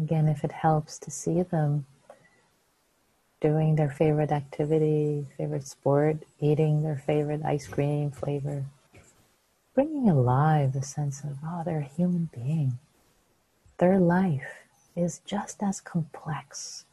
Again, 0.00 0.28
if 0.28 0.44
it 0.44 0.52
helps 0.52 0.98
to 0.98 1.10
see 1.10 1.42
them 1.42 1.86
doing 3.40 3.74
their 3.74 3.90
favorite 3.90 4.30
activity, 4.30 5.26
favorite 5.36 5.66
sport, 5.66 6.18
eating 6.40 6.82
their 6.82 7.02
favorite 7.04 7.44
ice 7.44 7.66
cream 7.66 8.10
flavor, 8.10 8.66
bringing 9.74 10.08
alive 10.08 10.72
the 10.72 10.82
sense 10.82 11.24
of, 11.24 11.38
oh, 11.44 11.62
they're 11.64 11.80
a 11.80 11.96
human 11.96 12.28
being. 12.34 12.78
Their 13.78 13.98
life 13.98 14.64
is 14.94 15.20
just 15.24 15.62
as 15.62 15.80
complex, 15.80 16.84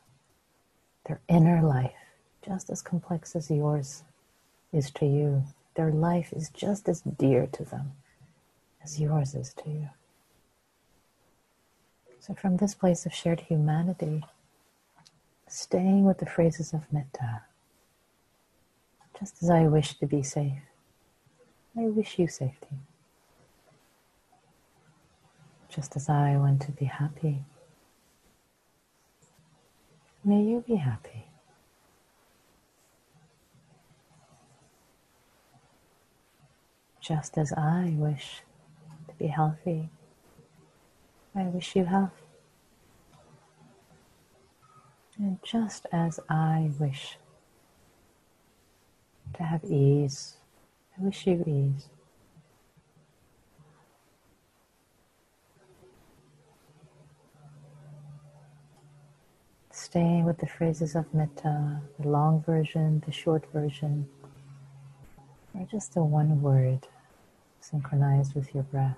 their 1.06 1.20
inner 1.28 1.62
life 1.62 2.05
just 2.46 2.70
as 2.70 2.82
complex 2.82 3.36
as 3.36 3.50
yours 3.50 4.04
is 4.72 4.92
to 4.92 5.06
you. 5.06 5.44
Their 5.76 5.92
life 5.92 6.32
is 6.32 6.50
just 6.50 6.88
as 6.88 7.02
dear 7.02 7.48
to 7.48 7.64
them 7.64 7.94
as 8.84 9.00
yours 9.02 9.34
is 9.34 9.54
to 9.54 9.70
you. 9.70 9.90
So, 12.20 12.34
from 12.34 12.58
this 12.58 12.74
place 12.74 13.06
of 13.06 13.14
shared 13.14 13.42
humanity, 13.42 14.24
staying 15.48 16.06
with 16.06 16.20
the 16.20 16.26
phrases 16.26 16.74
of 16.74 16.92
metta, 16.92 17.42
just 19.20 19.42
as 19.44 19.50
I 19.50 19.64
wish 19.64 19.98
to 20.00 20.06
be 20.06 20.24
safe, 20.24 20.62
I 21.78 21.82
wish 21.82 22.18
you 22.18 22.28
safety. 22.28 22.78
Just 25.70 25.96
as 25.96 26.10
I 26.10 26.38
want 26.38 26.62
to 26.64 26.72
be 26.72 26.86
happy, 26.86 27.44
may 30.24 30.42
you 30.42 30.64
be 30.66 30.76
happy. 30.76 31.26
Just 37.06 37.38
as 37.38 37.54
I 37.54 37.94
wish 37.98 38.42
to 39.08 39.14
be 39.16 39.28
healthy. 39.28 39.90
I 41.36 41.44
wish 41.44 41.76
you 41.76 41.86
health. 41.86 42.24
And 45.20 45.38
just 45.44 45.86
as 45.92 46.20
I 46.28 46.72
wish 46.80 47.18
to 49.36 49.44
have 49.44 49.64
ease, 49.66 50.38
I 50.98 51.04
wish 51.04 51.28
you 51.28 51.44
ease. 51.46 51.90
Staying 59.72 60.26
with 60.26 60.40
the 60.40 60.48
phrases 60.48 60.96
of 60.96 61.14
metta, 61.14 61.82
the 62.00 62.08
long 62.08 62.42
version, 62.42 63.04
the 63.06 63.12
short 63.12 63.46
version, 63.54 64.08
or 65.54 65.68
just 65.70 65.94
the 65.94 66.04
one 66.04 66.42
word 66.42 66.88
synchronized 67.70 68.36
with 68.36 68.54
your 68.54 68.64
breath. 68.64 68.98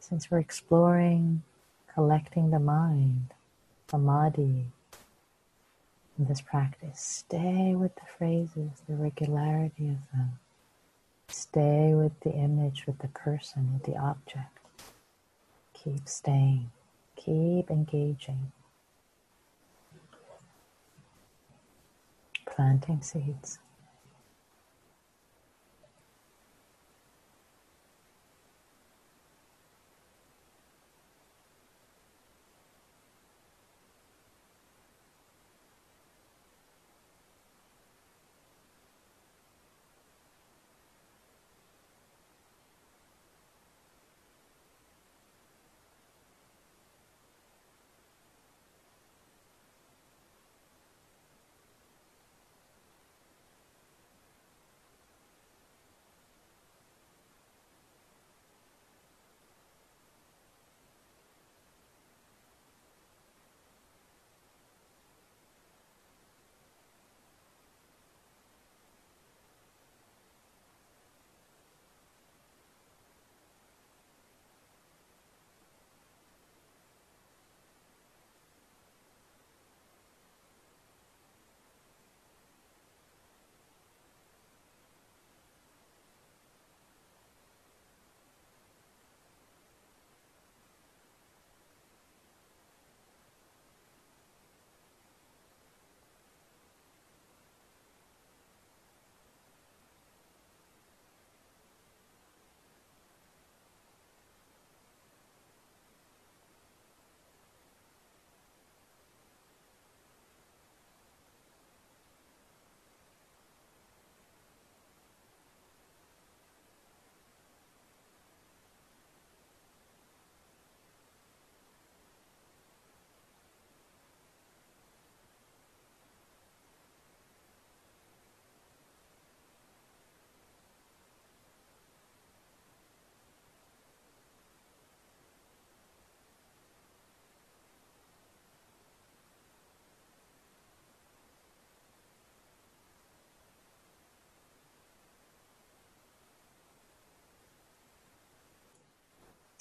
Since 0.00 0.30
we're 0.30 0.38
exploring 0.38 1.42
collecting 1.94 2.50
the 2.50 2.58
mind, 2.58 3.34
samadhi, 3.88 4.66
in 6.18 6.24
this 6.26 6.40
practice, 6.40 7.00
stay 7.00 7.74
with 7.74 7.94
the 7.94 8.06
phrases, 8.18 8.82
the 8.88 8.96
regularity 8.96 9.88
of 9.88 9.98
them. 10.12 10.38
Stay 11.28 11.94
with 11.94 12.18
the 12.20 12.32
image, 12.32 12.84
with 12.86 12.98
the 12.98 13.08
person, 13.08 13.72
with 13.72 13.84
the 13.84 13.96
object. 13.96 14.58
Keep 15.72 16.08
staying, 16.08 16.70
keep 17.16 17.70
engaging. 17.70 18.52
Planting 22.44 23.02
seeds. 23.02 23.58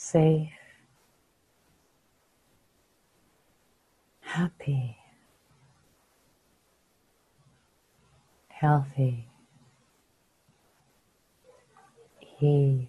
Safe, 0.04 0.50
happy, 4.22 4.98
healthy, 8.48 9.28
ease, 12.42 12.88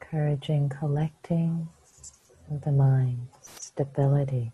encouraging 0.00 0.68
collecting 0.68 1.68
of 2.48 2.62
the 2.62 2.70
mind, 2.70 3.26
stability, 3.40 4.52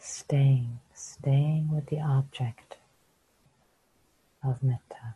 staying, 0.00 0.80
staying 0.92 1.70
with 1.72 1.86
the 1.86 2.00
object 2.00 2.78
of 4.42 4.60
metta. 4.60 5.14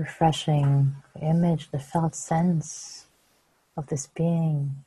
Refreshing 0.00 0.96
the 1.14 1.20
image, 1.20 1.70
the 1.70 1.78
felt 1.78 2.14
sense 2.14 3.06
of 3.76 3.86
this 3.88 4.06
being 4.06 4.82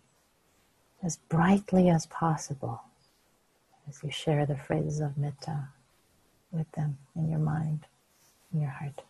as 1.03 1.17
brightly 1.29 1.87
as 1.87 2.07
possible 2.07 2.81
as 3.87 4.01
you 4.03 4.09
share 4.09 4.45
the 4.45 4.57
phrases 4.57 4.99
of 4.99 5.15
metta 5.15 5.67
with 6.51 6.69
them 6.71 6.97
in 7.15 7.29
your 7.29 7.39
mind, 7.39 7.85
in 8.51 8.61
your 8.61 8.71
heart. 8.71 9.03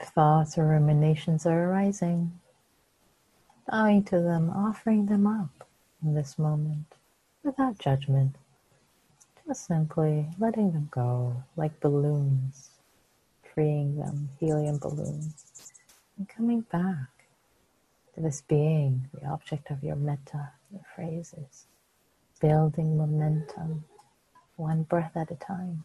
If 0.00 0.08
thoughts 0.08 0.56
or 0.56 0.66
ruminations 0.66 1.44
are 1.44 1.64
arising, 1.64 2.40
bowing 3.70 4.02
to 4.04 4.18
them, 4.18 4.48
offering 4.48 5.04
them 5.04 5.26
up 5.26 5.68
in 6.02 6.14
this 6.14 6.38
moment 6.38 6.94
without 7.42 7.76
judgment, 7.76 8.36
just 9.46 9.66
simply 9.66 10.26
letting 10.38 10.72
them 10.72 10.88
go 10.90 11.44
like 11.54 11.80
balloons, 11.80 12.70
freeing 13.52 13.98
them, 13.98 14.30
helium 14.38 14.78
balloons, 14.78 15.74
and 16.16 16.26
coming 16.26 16.62
back 16.62 17.26
to 18.14 18.22
this 18.22 18.40
being, 18.40 19.06
the 19.12 19.26
object 19.26 19.70
of 19.70 19.84
your 19.84 19.96
metta, 19.96 20.52
your 20.72 20.86
phrases, 20.96 21.66
building 22.40 22.96
momentum, 22.96 23.84
one 24.56 24.84
breath 24.84 25.14
at 25.14 25.30
a 25.30 25.36
time. 25.36 25.84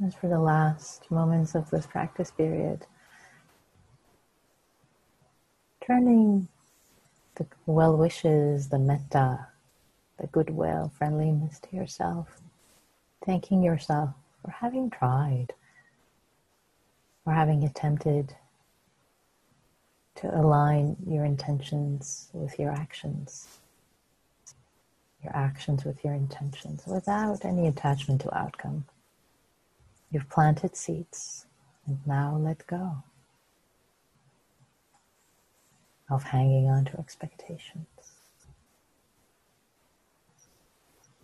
And 0.00 0.14
for 0.14 0.28
the 0.28 0.38
last 0.38 1.10
moments 1.10 1.56
of 1.56 1.70
this 1.70 1.86
practice 1.86 2.30
period, 2.30 2.86
turning 5.84 6.46
the 7.34 7.46
well 7.66 7.96
wishes, 7.96 8.68
the 8.68 8.78
metta, 8.78 9.48
the 10.18 10.28
goodwill, 10.28 10.92
friendliness 10.96 11.58
to 11.60 11.76
yourself, 11.76 12.40
thanking 13.24 13.62
yourself 13.62 14.10
for 14.40 14.50
having 14.52 14.88
tried, 14.88 15.52
for 17.24 17.32
having 17.32 17.64
attempted 17.64 18.36
to 20.16 20.36
align 20.36 20.96
your 21.06 21.24
intentions 21.24 22.28
with 22.32 22.58
your 22.58 22.70
actions, 22.70 23.58
your 25.22 25.34
actions 25.34 25.84
with 25.84 26.04
your 26.04 26.14
intentions 26.14 26.84
without 26.86 27.44
any 27.44 27.66
attachment 27.66 28.20
to 28.20 28.36
outcome. 28.36 28.84
You've 30.10 30.30
planted 30.30 30.74
seeds, 30.74 31.46
and 31.86 31.98
now 32.06 32.36
let 32.36 32.66
go 32.66 33.02
of 36.10 36.22
hanging 36.22 36.68
on 36.68 36.86
to 36.86 36.98
expectations. 36.98 37.86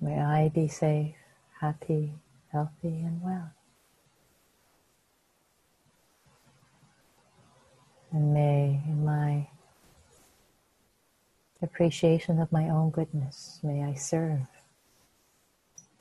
May 0.00 0.20
I 0.20 0.50
be 0.50 0.68
safe, 0.68 1.14
happy, 1.60 2.12
healthy, 2.52 3.00
and 3.00 3.22
well. 3.22 3.52
And 8.12 8.34
may, 8.34 8.82
in 8.86 9.02
my 9.02 9.48
appreciation 11.62 12.38
of 12.38 12.52
my 12.52 12.68
own 12.68 12.90
goodness, 12.90 13.60
may 13.62 13.82
I 13.82 13.94
serve 13.94 14.46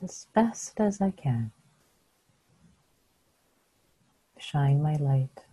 as 0.04 0.28
best 0.34 0.82
as 0.82 1.00
I 1.00 1.12
can 1.12 1.54
shine 4.44 4.82
my 4.82 4.96
light 4.96 5.46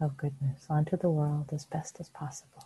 of 0.00 0.16
goodness 0.16 0.66
onto 0.70 0.96
the 0.96 1.10
world 1.10 1.50
as 1.52 1.64
best 1.66 2.00
as 2.00 2.08
possible. 2.08 2.64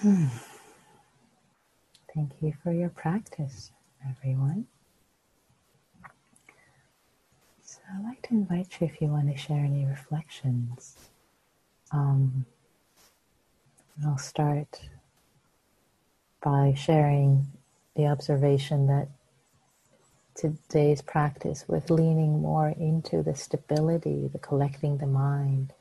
Hmm. 0.00 0.26
Thank 2.14 2.32
you 2.40 2.54
for 2.62 2.72
your 2.72 2.90
practice, 2.90 3.72
everyone. 4.08 4.66
I'd 7.92 8.04
like 8.04 8.22
to 8.28 8.34
invite 8.34 8.80
you 8.80 8.86
if 8.86 9.00
you 9.00 9.08
want 9.08 9.30
to 9.30 9.36
share 9.36 9.64
any 9.64 9.84
reflections. 9.84 10.96
Um, 11.92 12.46
I'll 14.04 14.18
start 14.18 14.80
by 16.42 16.74
sharing 16.76 17.46
the 17.94 18.06
observation 18.06 18.86
that 18.88 19.08
today's 20.34 21.00
practice 21.00 21.64
with 21.68 21.90
leaning 21.90 22.40
more 22.40 22.68
into 22.70 23.22
the 23.22 23.34
stability, 23.34 24.28
the 24.32 24.38
collecting 24.38 24.98
the 24.98 25.06
mind, 25.06 25.72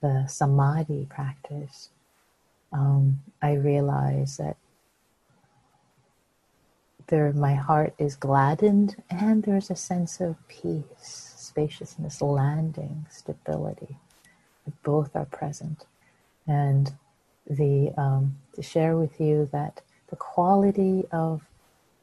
the 0.00 0.26
samadhi 0.28 1.06
practice, 1.10 1.88
um, 2.72 3.20
I 3.42 3.54
realize 3.54 4.36
that 4.36 4.56
there 7.08 7.32
my 7.32 7.54
heart 7.54 7.94
is 7.98 8.16
gladdened 8.16 9.02
and 9.10 9.42
there's 9.42 9.70
a 9.70 9.76
sense 9.76 10.20
of 10.20 10.36
peace, 10.48 11.34
spaciousness, 11.36 12.22
landing, 12.22 13.06
stability. 13.10 13.96
Both 14.82 15.14
are 15.14 15.26
present. 15.26 15.84
And 16.46 16.92
the 17.48 17.92
um, 17.96 18.36
to 18.54 18.62
share 18.62 18.96
with 18.96 19.20
you 19.20 19.48
that 19.52 19.82
the 20.08 20.16
quality 20.16 21.04
of 21.12 21.42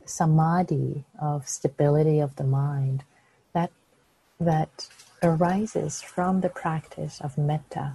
samadhi, 0.05 1.03
of 1.19 1.47
stability 1.47 2.19
of 2.19 2.35
the 2.35 2.43
mind, 2.43 3.03
that 3.53 3.71
that 4.39 4.87
arises 5.23 6.01
from 6.01 6.41
the 6.41 6.49
practice 6.49 7.21
of 7.21 7.37
metta 7.37 7.93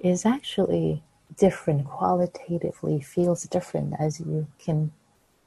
is 0.00 0.26
actually 0.26 1.02
different 1.36 1.86
qualitatively, 1.86 3.00
feels 3.00 3.44
different 3.44 3.94
as 3.98 4.20
you 4.20 4.46
can 4.58 4.92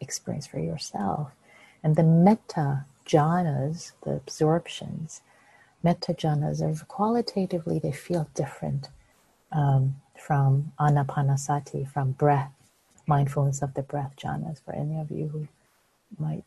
experience 0.01 0.47
for 0.47 0.59
yourself. 0.59 1.31
And 1.83 1.95
the 1.95 2.03
metta 2.03 2.85
jhanas, 3.07 3.93
the 4.05 4.13
absorptions, 4.13 5.21
metta 5.83 6.13
jhanas 6.13 6.61
are 6.61 6.85
qualitatively, 6.85 7.79
they 7.79 7.91
feel 7.93 8.29
different 8.35 8.89
um, 9.51 9.97
from 10.19 10.73
anapanasati, 10.79 11.91
from 11.91 12.11
breath. 12.13 12.51
mindfulness 13.07 13.61
of 13.61 13.73
the 13.75 13.83
breath 13.83 14.15
jhanas 14.17 14.63
for 14.63 14.73
any 14.73 14.99
of 14.99 15.11
you 15.11 15.27
who 15.29 15.47
might 16.19 16.45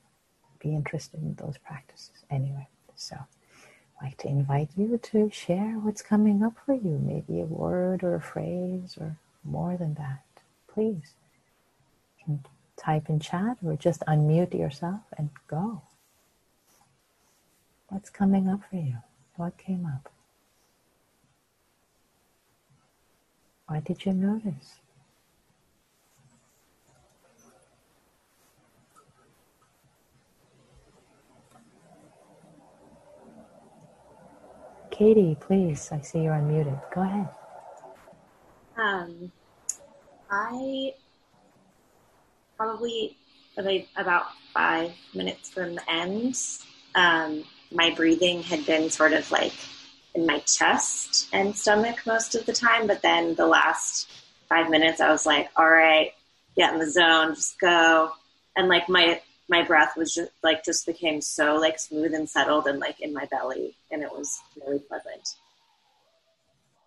be 0.60 0.74
interested 0.74 1.20
in 1.22 1.34
those 1.36 1.58
practices. 1.58 2.24
Anyway, 2.30 2.68
so 2.96 3.16
I'd 4.00 4.04
like 4.06 4.18
to 4.18 4.28
invite 4.28 4.70
you 4.76 4.98
to 4.98 5.30
share 5.32 5.74
what's 5.82 6.02
coming 6.02 6.42
up 6.42 6.54
for 6.66 6.74
you, 6.74 7.00
maybe 7.02 7.40
a 7.40 7.46
word 7.46 8.04
or 8.04 8.16
a 8.16 8.22
phrase 8.22 8.96
or 9.00 9.18
more 9.44 9.76
than 9.76 9.94
that. 9.94 10.22
Please. 10.72 11.14
Type 12.76 13.08
in 13.08 13.20
chat 13.20 13.58
or 13.64 13.76
just 13.76 14.02
unmute 14.08 14.58
yourself 14.58 15.00
and 15.16 15.30
go. 15.48 15.82
What's 17.88 18.10
coming 18.10 18.48
up 18.48 18.60
for 18.70 18.76
you? 18.76 18.96
What 19.36 19.58
came 19.58 19.86
up? 19.86 20.10
What 23.66 23.84
did 23.84 24.04
you 24.04 24.12
notice? 24.12 24.80
Katie, 34.90 35.36
please. 35.40 35.90
I 35.90 36.00
see 36.00 36.20
you're 36.20 36.34
unmuted. 36.34 36.80
Go 36.94 37.02
ahead. 37.02 37.28
Um, 38.76 39.32
I 40.30 40.92
probably 42.62 43.16
about 43.96 44.26
five 44.54 44.92
minutes 45.14 45.50
from 45.50 45.74
the 45.74 45.90
end. 45.90 46.38
Um, 46.94 47.44
my 47.72 47.92
breathing 47.94 48.42
had 48.42 48.64
been 48.66 48.90
sort 48.90 49.12
of 49.12 49.30
like 49.30 49.52
in 50.14 50.26
my 50.26 50.38
chest 50.40 51.28
and 51.32 51.56
stomach 51.56 52.06
most 52.06 52.34
of 52.34 52.46
the 52.46 52.52
time, 52.52 52.86
but 52.86 53.02
then 53.02 53.34
the 53.34 53.46
last 53.46 54.08
five 54.48 54.70
minutes, 54.70 55.00
I 55.00 55.10
was 55.10 55.26
like, 55.26 55.48
"All 55.56 55.68
right, 55.68 56.12
get 56.56 56.72
in 56.72 56.78
the 56.78 56.90
zone, 56.90 57.34
just 57.34 57.58
go," 57.58 58.12
and 58.56 58.68
like 58.68 58.88
my 58.88 59.20
my 59.48 59.62
breath 59.62 59.96
was 59.96 60.14
just 60.14 60.30
like 60.42 60.64
just 60.64 60.86
became 60.86 61.20
so 61.20 61.56
like 61.56 61.78
smooth 61.78 62.14
and 62.14 62.28
settled 62.28 62.66
and 62.66 62.78
like 62.78 63.00
in 63.00 63.12
my 63.12 63.26
belly 63.26 63.74
and 63.90 64.02
it 64.02 64.10
was 64.12 64.40
really 64.60 64.78
pleasant. 64.78 65.36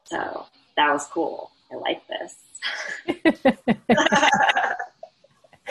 So 0.05 0.45
that 0.77 0.91
was 0.91 1.05
cool. 1.07 1.51
I 1.71 1.75
like 1.75 2.01
this 2.07 2.35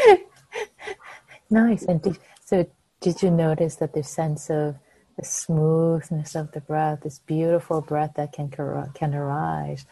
nice 1.50 1.82
and 1.84 2.02
did, 2.02 2.18
so 2.44 2.66
did 3.00 3.22
you 3.22 3.30
notice 3.30 3.76
that 3.76 3.92
the 3.92 4.02
sense 4.02 4.50
of 4.50 4.76
the 5.18 5.24
smoothness 5.24 6.34
of 6.34 6.52
the 6.52 6.60
breath 6.60 7.00
this 7.02 7.20
beautiful 7.20 7.80
breath 7.80 8.12
that 8.16 8.32
can 8.32 8.48
can 8.94 9.14
arise 9.14 9.86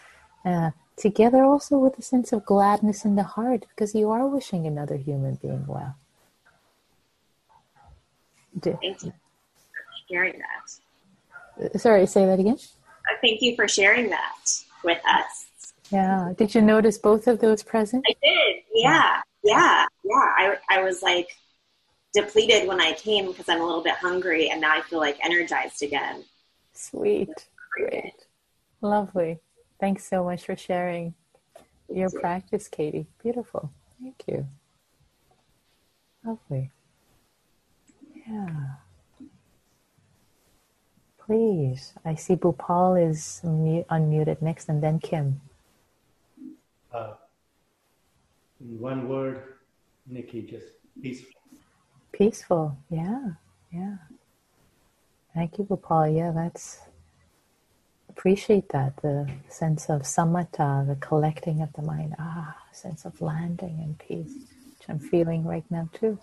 uh, 0.45 0.71
together 0.97 1.45
also 1.45 1.79
with 1.79 1.99
a 1.99 2.03
sense 2.03 2.33
of 2.33 2.45
gladness 2.45 3.05
in 3.05 3.15
the 3.15 3.23
heart 3.23 3.67
because 3.71 3.95
you 3.95 4.11
are 4.11 4.27
wishing 4.27 4.67
another 4.67 4.97
human 4.97 5.37
being 5.37 5.67
well 5.67 5.97
Thank 8.61 9.03
you 9.03 9.11
for 9.11 10.13
sharing 10.13 10.35
that. 10.39 11.81
Sorry, 11.81 12.07
say 12.07 12.27
that 12.27 12.39
again. 12.39 12.59
Uh, 13.11 13.17
thank 13.21 13.41
you 13.41 13.57
for 13.57 13.67
sharing 13.67 14.11
that 14.11 14.37
with 14.85 15.01
us. 15.07 15.47
Yeah. 15.91 16.33
Did 16.37 16.55
you 16.55 16.63
notice 16.63 16.99
both 16.99 17.27
of 17.27 17.41
those 17.41 17.63
present? 17.63 18.05
I 18.09 18.15
did. 18.23 18.63
Yeah. 18.75 19.21
Yeah. 19.45 19.87
Yeah. 20.05 20.15
I, 20.15 20.57
I 20.71 20.83
was 20.83 21.03
like 21.03 21.29
depleted 22.15 22.69
when 22.69 22.81
I 22.81 22.93
came 22.93 23.27
because 23.27 23.49
I'm 23.49 23.61
a 23.61 23.67
little 23.67 23.83
bit 23.83 23.95
hungry 23.95 24.51
and 24.51 24.61
now 24.61 24.77
I 24.77 24.83
feel 24.83 24.99
like 24.99 25.19
energized 25.25 25.83
again. 25.83 26.25
Sweet. 26.73 27.49
Great. 27.77 28.27
Lovely. 28.81 29.39
Thanks 29.81 30.09
so 30.09 30.25
much 30.25 30.45
for 30.45 30.57
sharing 30.57 31.15
your 31.89 32.11
practice, 32.11 32.69
Katie. 32.69 33.07
Beautiful. 33.23 33.71
Thank 34.01 34.23
you. 34.27 34.47
Lovely. 36.25 36.71
Yeah. 38.27 38.75
Please. 41.19 41.95
I 42.05 42.15
see 42.15 42.35
Bhupal 42.35 43.11
is 43.11 43.41
unmuted 43.45 44.43
next 44.43 44.69
and 44.69 44.83
then 44.83 44.99
Kim. 44.99 45.41
Uh, 46.93 47.15
one 48.63 49.09
word, 49.09 49.43
Nikki, 50.07 50.43
just 50.43 50.67
peaceful. 51.03 51.41
Peaceful, 52.13 52.77
yeah, 52.91 53.31
yeah. 53.73 53.97
Thank 55.35 55.59
you, 55.59 55.65
Bhupal. 55.65 56.15
Yeah, 56.15 56.31
that's 56.31 56.81
appreciate 58.11 58.69
that 58.69 58.97
the 59.03 59.31
sense 59.49 59.89
of 59.89 60.03
samatha, 60.03 60.87
the 60.87 60.97
collecting 60.97 61.63
of 61.63 61.73
the 61.73 61.83
mind. 61.83 62.15
Ah, 62.19 62.57
sense 62.73 63.05
of 63.05 63.21
landing 63.21 63.81
and 63.83 63.99
peace, 63.99 64.35
which 64.79 64.89
I'm 64.89 64.99
feeling 64.99 65.45
right 65.45 65.65
now 65.71 65.89
too. 65.93 66.19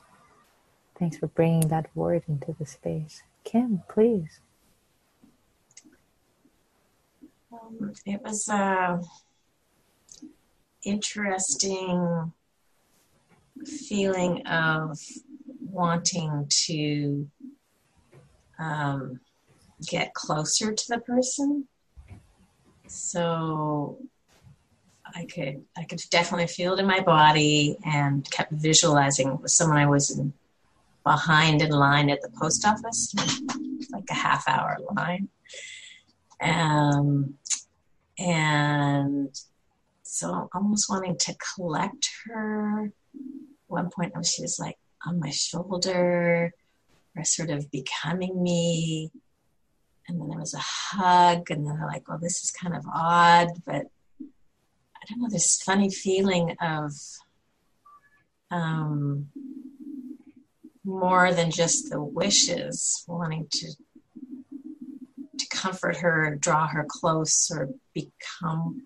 Thanks 0.97 1.17
for 1.17 1.27
bringing 1.27 1.67
that 1.69 1.89
word 1.95 2.23
into 2.27 2.55
the 2.59 2.65
space. 2.65 3.23
Kim, 3.43 3.81
please. 3.89 4.39
Um, 7.51 7.93
it 8.05 8.21
was 8.21 8.47
uh, 8.47 9.01
interesting 10.85 12.33
feeling 13.65 14.45
of 14.47 14.97
wanting 15.59 16.47
to 16.49 17.27
um, 18.57 19.19
get 19.87 20.13
closer 20.13 20.73
to 20.73 20.87
the 20.87 20.99
person. 20.99 21.67
So 22.87 23.99
I 25.15 25.25
could 25.25 25.63
I 25.77 25.83
could 25.83 26.01
definitely 26.09 26.47
feel 26.47 26.73
it 26.73 26.79
in 26.79 26.85
my 26.85 26.99
body 26.99 27.77
and 27.85 28.29
kept 28.29 28.51
visualizing 28.51 29.29
it 29.29 29.41
was 29.41 29.55
someone 29.55 29.77
I 29.77 29.87
was 29.87 30.17
in 30.17 30.33
behind 31.03 31.61
in 31.61 31.71
line 31.71 32.09
at 32.09 32.21
the 32.21 32.29
post 32.39 32.65
office, 32.65 33.13
like 33.91 34.09
a 34.09 34.13
half 34.13 34.47
hour 34.47 34.77
line. 34.95 35.29
Um, 36.41 37.35
and 38.17 39.33
so 40.11 40.49
almost 40.53 40.89
wanting 40.89 41.15
to 41.17 41.35
collect 41.55 42.09
her. 42.25 42.91
One 43.67 43.91
point, 43.91 44.13
she 44.25 44.41
was 44.41 44.57
like 44.59 44.77
on 45.05 45.19
my 45.19 45.29
shoulder, 45.29 46.51
or 47.15 47.23
sort 47.23 47.51
of 47.51 47.69
becoming 47.69 48.41
me. 48.41 49.11
And 50.07 50.19
then 50.19 50.29
there 50.29 50.39
was 50.39 50.55
a 50.55 50.59
hug, 50.59 51.51
and 51.51 51.65
then 51.65 51.77
they're 51.77 51.87
like, 51.87 52.09
well, 52.09 52.17
this 52.17 52.43
is 52.43 52.49
kind 52.49 52.75
of 52.75 52.85
odd, 52.91 53.49
but 53.67 53.85
I 54.19 55.05
don't 55.07 55.21
know, 55.21 55.29
this 55.29 55.61
funny 55.61 55.91
feeling 55.91 56.55
of 56.59 56.91
um, 58.49 59.27
more 60.83 61.31
than 61.31 61.51
just 61.51 61.91
the 61.91 62.01
wishes, 62.01 63.05
wanting 63.07 63.47
to 63.51 63.67
comfort 65.59 65.97
her, 65.97 66.35
draw 66.35 66.67
her 66.67 66.85
close, 66.87 67.51
or 67.51 67.69
become 67.93 68.81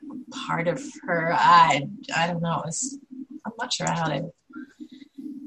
part 0.45 0.67
of 0.67 0.81
her. 1.03 1.33
I 1.33 1.87
I 2.15 2.27
don't 2.27 2.41
know. 2.41 2.63
It's, 2.65 2.97
I'm 3.45 3.53
not 3.59 3.73
sure 3.73 3.87
how 3.89 4.07
to 4.07 4.31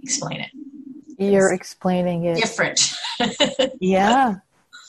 explain 0.02 0.40
it. 0.40 0.50
You're 1.18 1.52
it's 1.52 1.60
explaining 1.60 2.24
it 2.24 2.36
different. 2.36 2.92
yeah, 3.80 4.36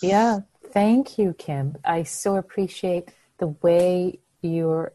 yeah. 0.01 0.39
Thank 0.71 1.17
you, 1.17 1.33
Kim. 1.33 1.77
I 1.83 2.03
so 2.03 2.35
appreciate 2.35 3.09
the 3.39 3.47
way 3.47 4.19
you're 4.41 4.93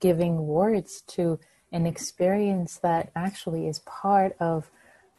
giving 0.00 0.46
words 0.46 1.02
to 1.08 1.38
an 1.72 1.86
experience 1.86 2.78
that 2.78 3.10
actually 3.16 3.66
is 3.66 3.80
part 3.80 4.36
of 4.38 4.70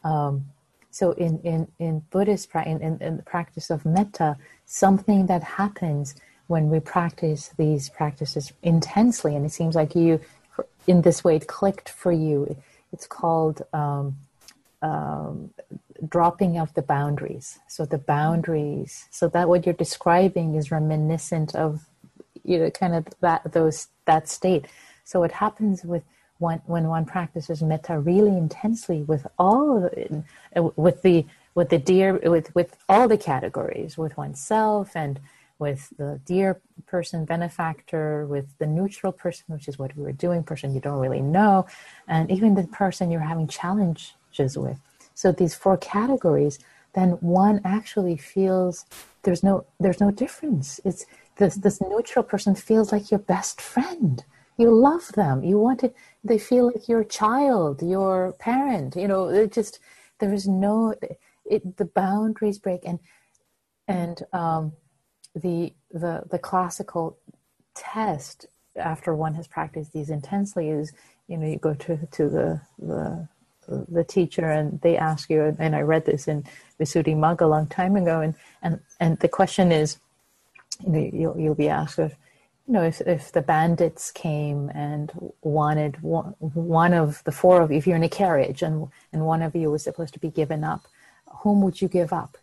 um, 0.04 0.46
so 0.90 1.12
in, 1.12 1.38
in, 1.40 1.68
in 1.78 2.00
Buddhist 2.10 2.48
in, 2.54 2.80
in, 2.80 2.98
in 3.00 3.16
the 3.16 3.22
practice 3.22 3.70
of 3.70 3.84
metta, 3.84 4.36
something 4.66 5.26
that 5.26 5.42
happens 5.42 6.14
when 6.46 6.70
we 6.70 6.80
practice 6.80 7.50
these 7.58 7.88
practices 7.90 8.52
intensely, 8.62 9.36
and 9.36 9.44
it 9.44 9.52
seems 9.52 9.74
like 9.74 9.94
you, 9.94 10.20
in 10.86 11.02
this 11.02 11.22
way, 11.22 11.36
it 11.36 11.46
clicked 11.46 11.90
for 11.90 12.10
you. 12.10 12.56
It's 12.92 13.06
called 13.06 13.62
um, 13.74 14.16
um, 14.80 15.50
dropping 16.08 16.58
of 16.58 16.72
the 16.74 16.82
boundaries. 16.82 17.58
So 17.68 17.84
the 17.84 17.98
boundaries. 17.98 19.06
So 19.10 19.28
that 19.28 19.48
what 19.48 19.66
you're 19.66 19.74
describing 19.74 20.54
is 20.54 20.70
reminiscent 20.70 21.54
of, 21.54 21.84
you 22.44 22.58
know, 22.58 22.70
kind 22.70 22.94
of 22.94 23.06
that 23.20 23.52
those 23.52 23.88
that 24.06 24.28
state. 24.28 24.66
So 25.04 25.22
it 25.24 25.32
happens 25.32 25.84
with 25.84 26.02
when, 26.38 26.60
when 26.66 26.88
one 26.88 27.04
practices 27.04 27.62
metta 27.62 27.98
really 27.98 28.36
intensely 28.36 29.02
with 29.02 29.26
all 29.38 29.88
with 30.76 31.02
the 31.02 31.26
with 31.54 31.70
the 31.70 31.78
dear 31.78 32.14
with 32.24 32.54
with 32.54 32.76
all 32.88 33.08
the 33.08 33.18
categories 33.18 33.98
with 33.98 34.16
oneself 34.16 34.94
and 34.94 35.18
with 35.58 35.92
the 35.98 36.20
dear 36.24 36.60
person 36.86 37.24
benefactor 37.24 38.24
with 38.26 38.46
the 38.58 38.66
neutral 38.66 39.12
person 39.12 39.44
which 39.48 39.66
is 39.66 39.78
what 39.78 39.96
we 39.96 40.02
were 40.04 40.12
doing 40.12 40.42
person 40.44 40.72
you 40.72 40.80
don't 40.80 40.98
really 40.98 41.20
know 41.20 41.66
and 42.06 42.30
even 42.30 42.54
the 42.54 42.64
person 42.68 43.10
you're 43.10 43.20
having 43.20 43.48
challenges 43.48 44.56
with. 44.56 44.78
So 45.14 45.32
these 45.32 45.54
four 45.54 45.76
categories 45.76 46.60
then 46.94 47.10
one 47.20 47.60
actually 47.64 48.16
feels 48.16 48.86
there's 49.22 49.42
no 49.42 49.66
there's 49.80 50.00
no 50.00 50.10
difference. 50.10 50.80
It's 50.84 51.06
this 51.36 51.56
this 51.56 51.80
neutral 51.80 52.22
person 52.22 52.54
feels 52.54 52.92
like 52.92 53.10
your 53.10 53.20
best 53.20 53.60
friend 53.60 54.24
you 54.58 54.74
love 54.74 55.08
them. 55.12 55.44
You 55.44 55.58
want 55.58 55.80
to, 55.80 55.92
they 56.24 56.38
feel 56.38 56.66
like 56.66 56.88
your 56.88 57.04
child, 57.04 57.80
your 57.80 58.32
parent, 58.32 58.96
you 58.96 59.08
know, 59.08 59.28
it 59.28 59.52
just, 59.52 59.78
there 60.18 60.34
is 60.34 60.46
no, 60.46 60.94
it, 61.44 61.76
the 61.76 61.84
boundaries 61.84 62.58
break 62.58 62.80
and, 62.84 62.98
and, 63.86 64.22
um, 64.32 64.72
the, 65.34 65.72
the, 65.92 66.24
the 66.30 66.38
classical 66.38 67.16
test 67.74 68.46
after 68.76 69.14
one 69.14 69.34
has 69.34 69.46
practiced 69.46 69.92
these 69.92 70.10
intensely 70.10 70.68
is, 70.68 70.92
you 71.28 71.36
know, 71.36 71.46
you 71.46 71.58
go 71.58 71.74
to, 71.74 71.96
to 72.10 72.28
the, 72.28 72.60
the, 72.78 73.28
the 73.88 74.04
teacher 74.04 74.46
and 74.50 74.80
they 74.80 74.96
ask 74.96 75.30
you, 75.30 75.56
and 75.58 75.76
I 75.76 75.82
read 75.82 76.04
this 76.04 76.26
in 76.26 76.44
Visuddhimagga 76.80 77.42
a 77.42 77.46
long 77.46 77.68
time 77.68 77.94
ago, 77.96 78.20
and, 78.20 78.34
and, 78.62 78.80
and 78.98 79.18
the 79.20 79.28
question 79.28 79.70
is, 79.70 79.98
you 80.84 80.90
know, 80.90 81.10
you'll, 81.12 81.38
you'll 81.38 81.54
be 81.54 81.68
asked 81.68 81.98
if, 82.00 82.16
you 82.68 82.74
know, 82.74 82.82
if, 82.82 83.00
if 83.00 83.32
the 83.32 83.40
bandits 83.40 84.10
came 84.10 84.70
and 84.74 85.10
wanted 85.40 86.02
one, 86.02 86.34
one 86.38 86.92
of 86.92 87.24
the 87.24 87.32
four 87.32 87.62
of 87.62 87.70
you, 87.70 87.78
if 87.78 87.86
you're 87.86 87.96
in 87.96 88.02
a 88.02 88.10
carriage 88.10 88.60
and, 88.60 88.88
and 89.10 89.24
one 89.24 89.40
of 89.40 89.56
you 89.56 89.70
was 89.70 89.82
supposed 89.82 90.12
to 90.12 90.20
be 90.20 90.28
given 90.28 90.62
up, 90.62 90.86
whom 91.40 91.62
would 91.62 91.80
you 91.80 91.88
give 91.88 92.12
up? 92.12 92.36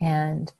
And 0.00 0.52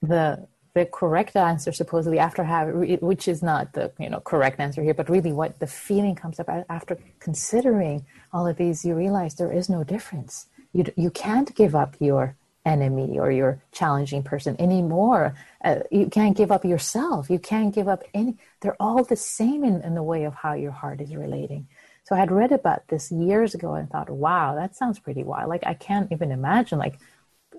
the 0.00 0.46
the 0.72 0.86
correct 0.86 1.34
answer 1.34 1.72
supposedly 1.72 2.20
after 2.20 2.44
having 2.44 2.96
which 3.00 3.26
is 3.26 3.42
not 3.42 3.72
the 3.72 3.90
you 3.98 4.08
know 4.08 4.20
correct 4.20 4.60
answer 4.60 4.82
here 4.82 4.94
but 4.94 5.08
really 5.08 5.32
what 5.32 5.58
the 5.58 5.66
feeling 5.66 6.14
comes 6.14 6.38
up 6.38 6.48
after 6.68 6.96
considering 7.18 8.06
all 8.32 8.46
of 8.46 8.56
these 8.56 8.84
you 8.84 8.94
realize 8.94 9.34
there 9.34 9.52
is 9.52 9.68
no 9.68 9.82
difference 9.82 10.46
you 10.72 10.84
you 10.96 11.10
can't 11.10 11.54
give 11.56 11.74
up 11.74 11.96
your 11.98 12.36
enemy 12.74 13.18
or 13.18 13.30
your 13.40 13.52
challenging 13.72 14.22
person 14.22 14.52
anymore 14.58 15.34
uh, 15.64 15.80
you 15.90 16.06
can't 16.06 16.36
give 16.36 16.50
up 16.50 16.64
yourself. 16.64 17.28
You 17.28 17.38
can't 17.38 17.74
give 17.74 17.88
up 17.94 18.02
any 18.14 18.36
they're 18.60 18.80
all 18.80 19.02
the 19.04 19.16
same 19.16 19.60
in, 19.64 19.82
in 19.82 19.94
the 19.94 20.02
way 20.12 20.24
of 20.24 20.34
how 20.34 20.54
your 20.54 20.74
heart 20.80 21.00
is 21.00 21.14
relating. 21.14 21.62
So 22.04 22.16
i 22.16 22.18
had 22.18 22.32
read 22.40 22.52
about 22.52 22.88
this 22.88 23.04
years 23.12 23.54
ago 23.54 23.70
and 23.74 23.88
thought 23.90 24.10
wow 24.24 24.54
that 24.60 24.76
sounds 24.76 24.98
pretty 24.98 25.24
wild. 25.30 25.48
Like 25.54 25.64
i 25.72 25.74
can't 25.74 26.10
even 26.14 26.30
imagine 26.40 26.78
like 26.86 26.96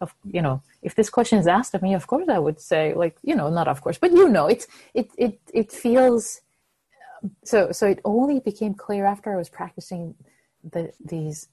of 0.01 0.13
you 0.37 0.41
know 0.41 0.61
if 0.81 0.93
this 0.95 1.09
question 1.09 1.37
is 1.37 1.47
asked 1.47 1.73
of 1.75 1.81
me 1.87 1.93
of 1.93 2.07
course 2.07 2.29
i 2.29 2.39
would 2.45 2.59
say 2.59 2.93
like 3.03 3.15
you 3.29 3.35
know 3.35 3.49
not 3.49 3.67
of 3.67 3.81
course 3.83 3.97
but 4.03 4.11
you 4.19 4.27
know 4.35 4.47
it's 4.47 4.65
it 4.93 5.07
it 5.25 5.39
it 5.53 5.71
feels 5.71 6.41
so 7.43 7.71
so 7.71 7.83
it 7.93 7.99
only 8.03 8.39
became 8.39 8.73
clear 8.73 9.05
after 9.05 9.27
i 9.33 9.37
was 9.43 9.49
practicing 9.49 10.15
the 10.73 10.83
these 11.13 11.49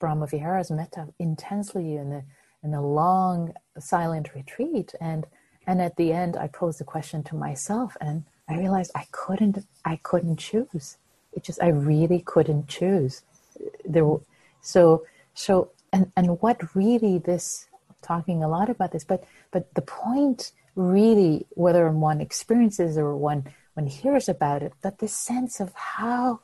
brahma 0.00 0.26
viharas 0.26 0.70
metta 0.70 1.02
intensely 1.18 1.96
in 1.96 2.10
the 2.14 2.22
in 2.64 2.74
a 2.74 2.84
long 2.84 3.54
silent 3.78 4.34
retreat. 4.34 4.94
And 5.00 5.26
and 5.66 5.80
at 5.80 5.96
the 5.96 6.12
end 6.12 6.36
i 6.36 6.46
posed 6.46 6.78
the 6.78 6.84
question 6.84 7.22
to 7.22 7.34
myself 7.34 7.96
and 8.00 8.24
i 8.48 8.54
realized 8.56 8.90
i 8.94 9.06
couldn't 9.12 9.66
i 9.84 9.96
couldn't 10.02 10.38
choose. 10.38 10.96
It 11.32 11.44
just 11.44 11.62
i 11.62 11.68
really 11.68 12.20
couldn't 12.20 12.68
choose. 12.68 13.22
There 13.84 14.06
so 14.60 15.04
so 15.34 15.70
and 15.92 16.10
and 16.16 16.40
what 16.40 16.74
really 16.74 17.18
this 17.18 17.66
talking 18.02 18.42
a 18.42 18.48
lot 18.48 18.68
about 18.68 18.92
this 18.92 19.04
but 19.04 19.24
but 19.50 19.72
the 19.74 19.82
point 19.82 20.52
really 20.74 21.46
whether 21.50 21.88
one 21.90 22.20
experiences 22.20 22.98
or 22.98 23.16
one 23.16 23.44
one 23.74 23.86
hears 23.86 24.28
about 24.28 24.62
it 24.62 24.72
that 24.82 24.98
the 24.98 25.08
sense 25.08 25.60
of 25.60 25.72
how 25.74 26.40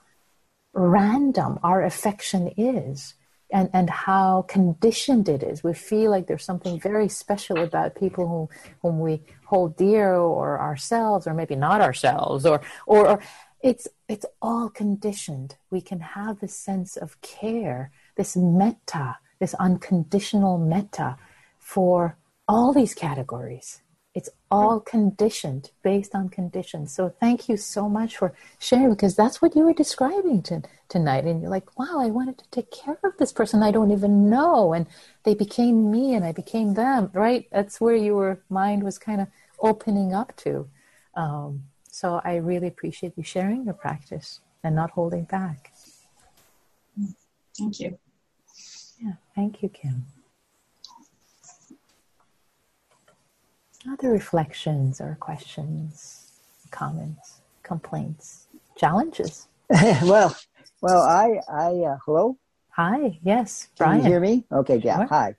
random 0.73 1.59
our 1.63 1.83
affection 1.83 2.53
is 2.57 3.15
and, 3.53 3.69
and 3.73 3.91
how 3.91 4.43
conditioned 4.49 5.29
it 5.29 5.43
is. 5.43 5.65
We 5.65 5.75
feel 5.75 6.11
like 6.11 6.27
there's 6.27 6.45
something 6.45 6.81
very 6.81 7.09
special 7.09 7.59
about 7.63 7.95
people 7.95 8.29
who, 8.29 8.49
whom 8.83 9.01
we 9.01 9.23
hold 9.47 9.77
dear 9.77 10.15
or 10.15 10.61
ourselves 10.61 11.27
or 11.27 11.35
maybe 11.35 11.57
not 11.57 11.81
ourselves 11.81 12.47
or, 12.47 12.61
or, 12.87 13.09
or 13.09 13.21
it's, 13.61 13.89
it's 14.09 14.27
all 14.41 14.71
conditioned. 14.71 15.57
We 15.71 15.81
can 15.81 16.01
have 16.01 16.41
this 16.41 16.55
sense 16.55 16.97
of 16.97 17.21
care, 17.21 17.91
this 18.17 18.37
metta, 18.37 19.19
this 19.39 19.55
unconditional 19.55 20.59
metta 20.59 21.17
for 21.59 22.17
all 22.49 22.73
these 22.73 22.95
categories. 22.95 23.83
All 24.51 24.81
conditioned 24.81 25.71
based 25.83 26.15
on 26.15 26.29
conditions. 26.29 26.93
So 26.93 27.09
thank 27.21 27.49
you 27.49 27.57
so 27.57 27.89
much 27.89 28.17
for 28.17 28.33
sharing 28.59 28.91
because 28.91 29.15
that's 29.15 29.41
what 29.41 29.55
you 29.55 29.63
were 29.63 29.73
describing 29.73 30.43
to, 30.45 30.63
tonight. 30.89 31.25
And 31.25 31.41
you're 31.41 31.51
like, 31.51 31.79
wow, 31.79 31.99
I 32.01 32.07
wanted 32.07 32.39
to 32.39 32.51
take 32.51 32.71
care 32.71 32.99
of 33.05 33.17
this 33.19 33.33
person 33.33 33.63
I 33.63 33.71
don't 33.71 33.93
even 33.93 34.29
know. 34.29 34.73
And 34.73 34.87
they 35.23 35.35
became 35.35 35.91
me 35.91 36.15
and 36.15 36.25
I 36.25 36.33
became 36.33 36.75
them, 36.75 37.11
right? 37.13 37.47
That's 37.53 37.81
where 37.81 37.95
your 37.95 38.41
mind 38.49 38.83
was 38.83 38.99
kind 38.99 39.21
of 39.21 39.29
opening 39.61 40.13
up 40.13 40.35
to. 40.39 40.69
Um, 41.15 41.65
so 41.91 42.21
I 42.25 42.37
really 42.37 42.67
appreciate 42.67 43.13
you 43.17 43.23
sharing 43.23 43.65
your 43.65 43.75
practice 43.75 44.41
and 44.65 44.75
not 44.75 44.91
holding 44.91 45.25
back. 45.25 45.73
Thank 47.57 47.81
you. 47.81 47.99
Yeah, 48.99 49.13
thank 49.35 49.63
you, 49.63 49.69
Kim. 49.69 50.07
Other 53.89 54.11
reflections 54.11 55.01
or 55.01 55.17
questions, 55.21 56.33
comments, 56.71 57.41
complaints, 57.63 58.47
challenges? 58.77 59.49
well, 59.71 60.37
well, 60.83 61.03
I, 61.03 61.41
I, 61.51 61.69
uh, 61.85 61.97
hello. 62.05 62.37
Hi. 62.71 63.19
Yes, 63.23 63.69
Brian. 63.79 63.97
Can 63.97 64.05
you 64.05 64.11
hear 64.11 64.21
me? 64.21 64.45
Okay. 64.53 64.77
Yeah. 64.85 65.07
Hi. 65.07 65.35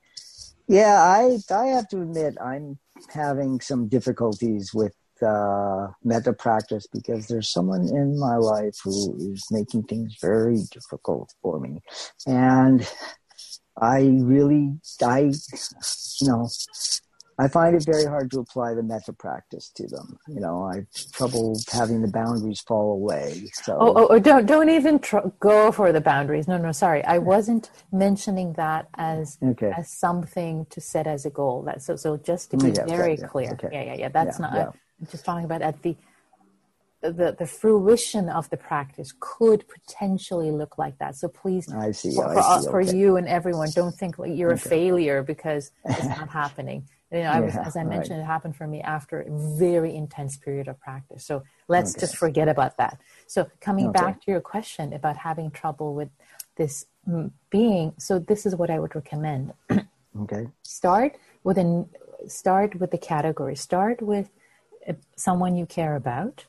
Yeah, 0.67 1.01
I, 1.01 1.37
I 1.53 1.65
have 1.67 1.87
to 1.89 2.01
admit, 2.01 2.35
I'm 2.43 2.79
having 3.13 3.59
some 3.61 3.87
difficulties 3.87 4.73
with 4.73 4.95
uh, 5.21 5.87
metta 6.03 6.33
practice 6.33 6.87
because 6.91 7.27
there's 7.27 7.51
someone 7.51 7.87
in 7.89 8.17
my 8.19 8.37
life 8.37 8.75
who 8.83 9.15
is 9.33 9.45
making 9.51 9.83
things 9.83 10.15
very 10.19 10.63
difficult 10.71 11.31
for 11.43 11.59
me, 11.59 11.79
and 12.25 12.89
I 13.79 14.01
really, 14.01 14.73
I, 15.03 15.31
you 16.19 16.27
know, 16.27 16.49
I 17.41 17.47
find 17.47 17.75
it 17.75 17.83
very 17.85 18.05
hard 18.05 18.29
to 18.31 18.39
apply 18.39 18.75
the 18.75 18.83
metta 18.83 19.13
practice 19.13 19.71
to 19.75 19.87
them. 19.87 20.19
You 20.27 20.39
know, 20.39 20.63
I 20.63 20.75
have 20.75 21.11
trouble 21.11 21.59
having 21.71 22.03
the 22.03 22.07
boundaries 22.07 22.61
fall 22.61 22.93
away. 22.93 23.49
So, 23.53 23.77
oh, 23.79 23.93
oh, 23.95 24.07
oh 24.11 24.19
don't 24.19 24.45
don't 24.45 24.69
even 24.69 24.99
tr- 24.99 25.27
go 25.39 25.71
for 25.71 25.91
the 25.91 26.01
boundaries. 26.01 26.47
No, 26.47 26.57
no, 26.57 26.71
sorry, 26.71 27.03
I 27.03 27.17
wasn't 27.17 27.71
mentioning 27.91 28.53
that 28.53 28.89
as 28.95 29.39
okay. 29.43 29.73
as 29.75 29.91
something 29.91 30.67
to 30.69 30.79
set 30.79 31.07
as 31.07 31.25
a 31.25 31.31
goal. 31.31 31.63
That 31.63 31.81
so 31.81 31.95
so 31.95 32.17
just 32.17 32.51
to 32.51 32.57
be 32.57 32.69
yeah, 32.69 32.85
very 32.85 33.17
yeah, 33.17 33.27
clear. 33.27 33.51
Okay. 33.53 33.69
Yeah, 33.71 33.83
yeah, 33.83 33.95
yeah. 33.95 34.09
That's 34.09 34.39
yeah, 34.39 34.45
not. 34.45 34.75
I'm 34.99 35.07
just 35.09 35.25
talking 35.25 35.45
about 35.45 35.63
at 35.63 35.81
the 35.81 35.95
the, 37.01 37.35
the 37.37 37.47
fruition 37.47 38.29
of 38.29 38.49
the 38.51 38.57
practice 38.57 39.11
could 39.19 39.65
potentially 39.67 40.51
look 40.51 40.77
like 40.77 40.99
that. 40.99 41.15
So 41.15 41.27
please, 41.27 41.67
I 41.73 41.91
see, 41.91 42.13
for, 42.13 42.31
for, 42.69 42.81
okay. 42.83 42.95
you 42.95 43.17
and 43.17 43.27
everyone, 43.27 43.69
don't 43.73 43.95
think 43.95 44.19
like 44.19 44.35
you're 44.35 44.53
okay. 44.53 44.61
a 44.63 44.69
failure 44.69 45.23
because 45.23 45.71
it's 45.85 46.05
not 46.17 46.29
happening. 46.29 46.87
You 47.11 47.23
know, 47.23 47.31
I 47.31 47.39
was, 47.41 47.55
as 47.57 47.75
I 47.75 47.83
mentioned, 47.83 48.19
right. 48.19 48.23
it 48.23 48.25
happened 48.25 48.55
for 48.55 48.67
me 48.67 48.81
after 48.81 49.21
a 49.21 49.57
very 49.57 49.93
intense 49.95 50.37
period 50.37 50.67
of 50.69 50.79
practice. 50.79 51.25
So 51.25 51.43
let's 51.67 51.91
okay. 51.91 52.01
just 52.01 52.15
forget 52.15 52.47
about 52.47 52.77
that. 52.77 52.99
So 53.27 53.49
coming 53.59 53.91
back 53.91 54.21
to 54.21 54.31
your 54.31 54.39
question 54.39 54.93
about 54.93 55.17
having 55.17 55.51
trouble 55.51 55.93
with 55.93 56.09
this 56.55 56.85
mm, 57.07 57.31
being, 57.49 57.93
so 57.97 58.17
this 58.17 58.45
is 58.45 58.55
what 58.55 58.69
I 58.69 58.79
would 58.79 58.95
recommend. 58.95 59.53
okay. 60.21 60.47
Start 60.63 61.17
with 61.43 61.57
an 61.57 61.89
start 62.27 62.75
with 62.75 62.91
the 62.91 62.97
category. 62.97 63.55
Start 63.55 64.01
with 64.01 64.29
uh, 64.87 64.93
someone 65.15 65.55
you 65.55 65.65
care 65.65 65.95
about 65.95 66.45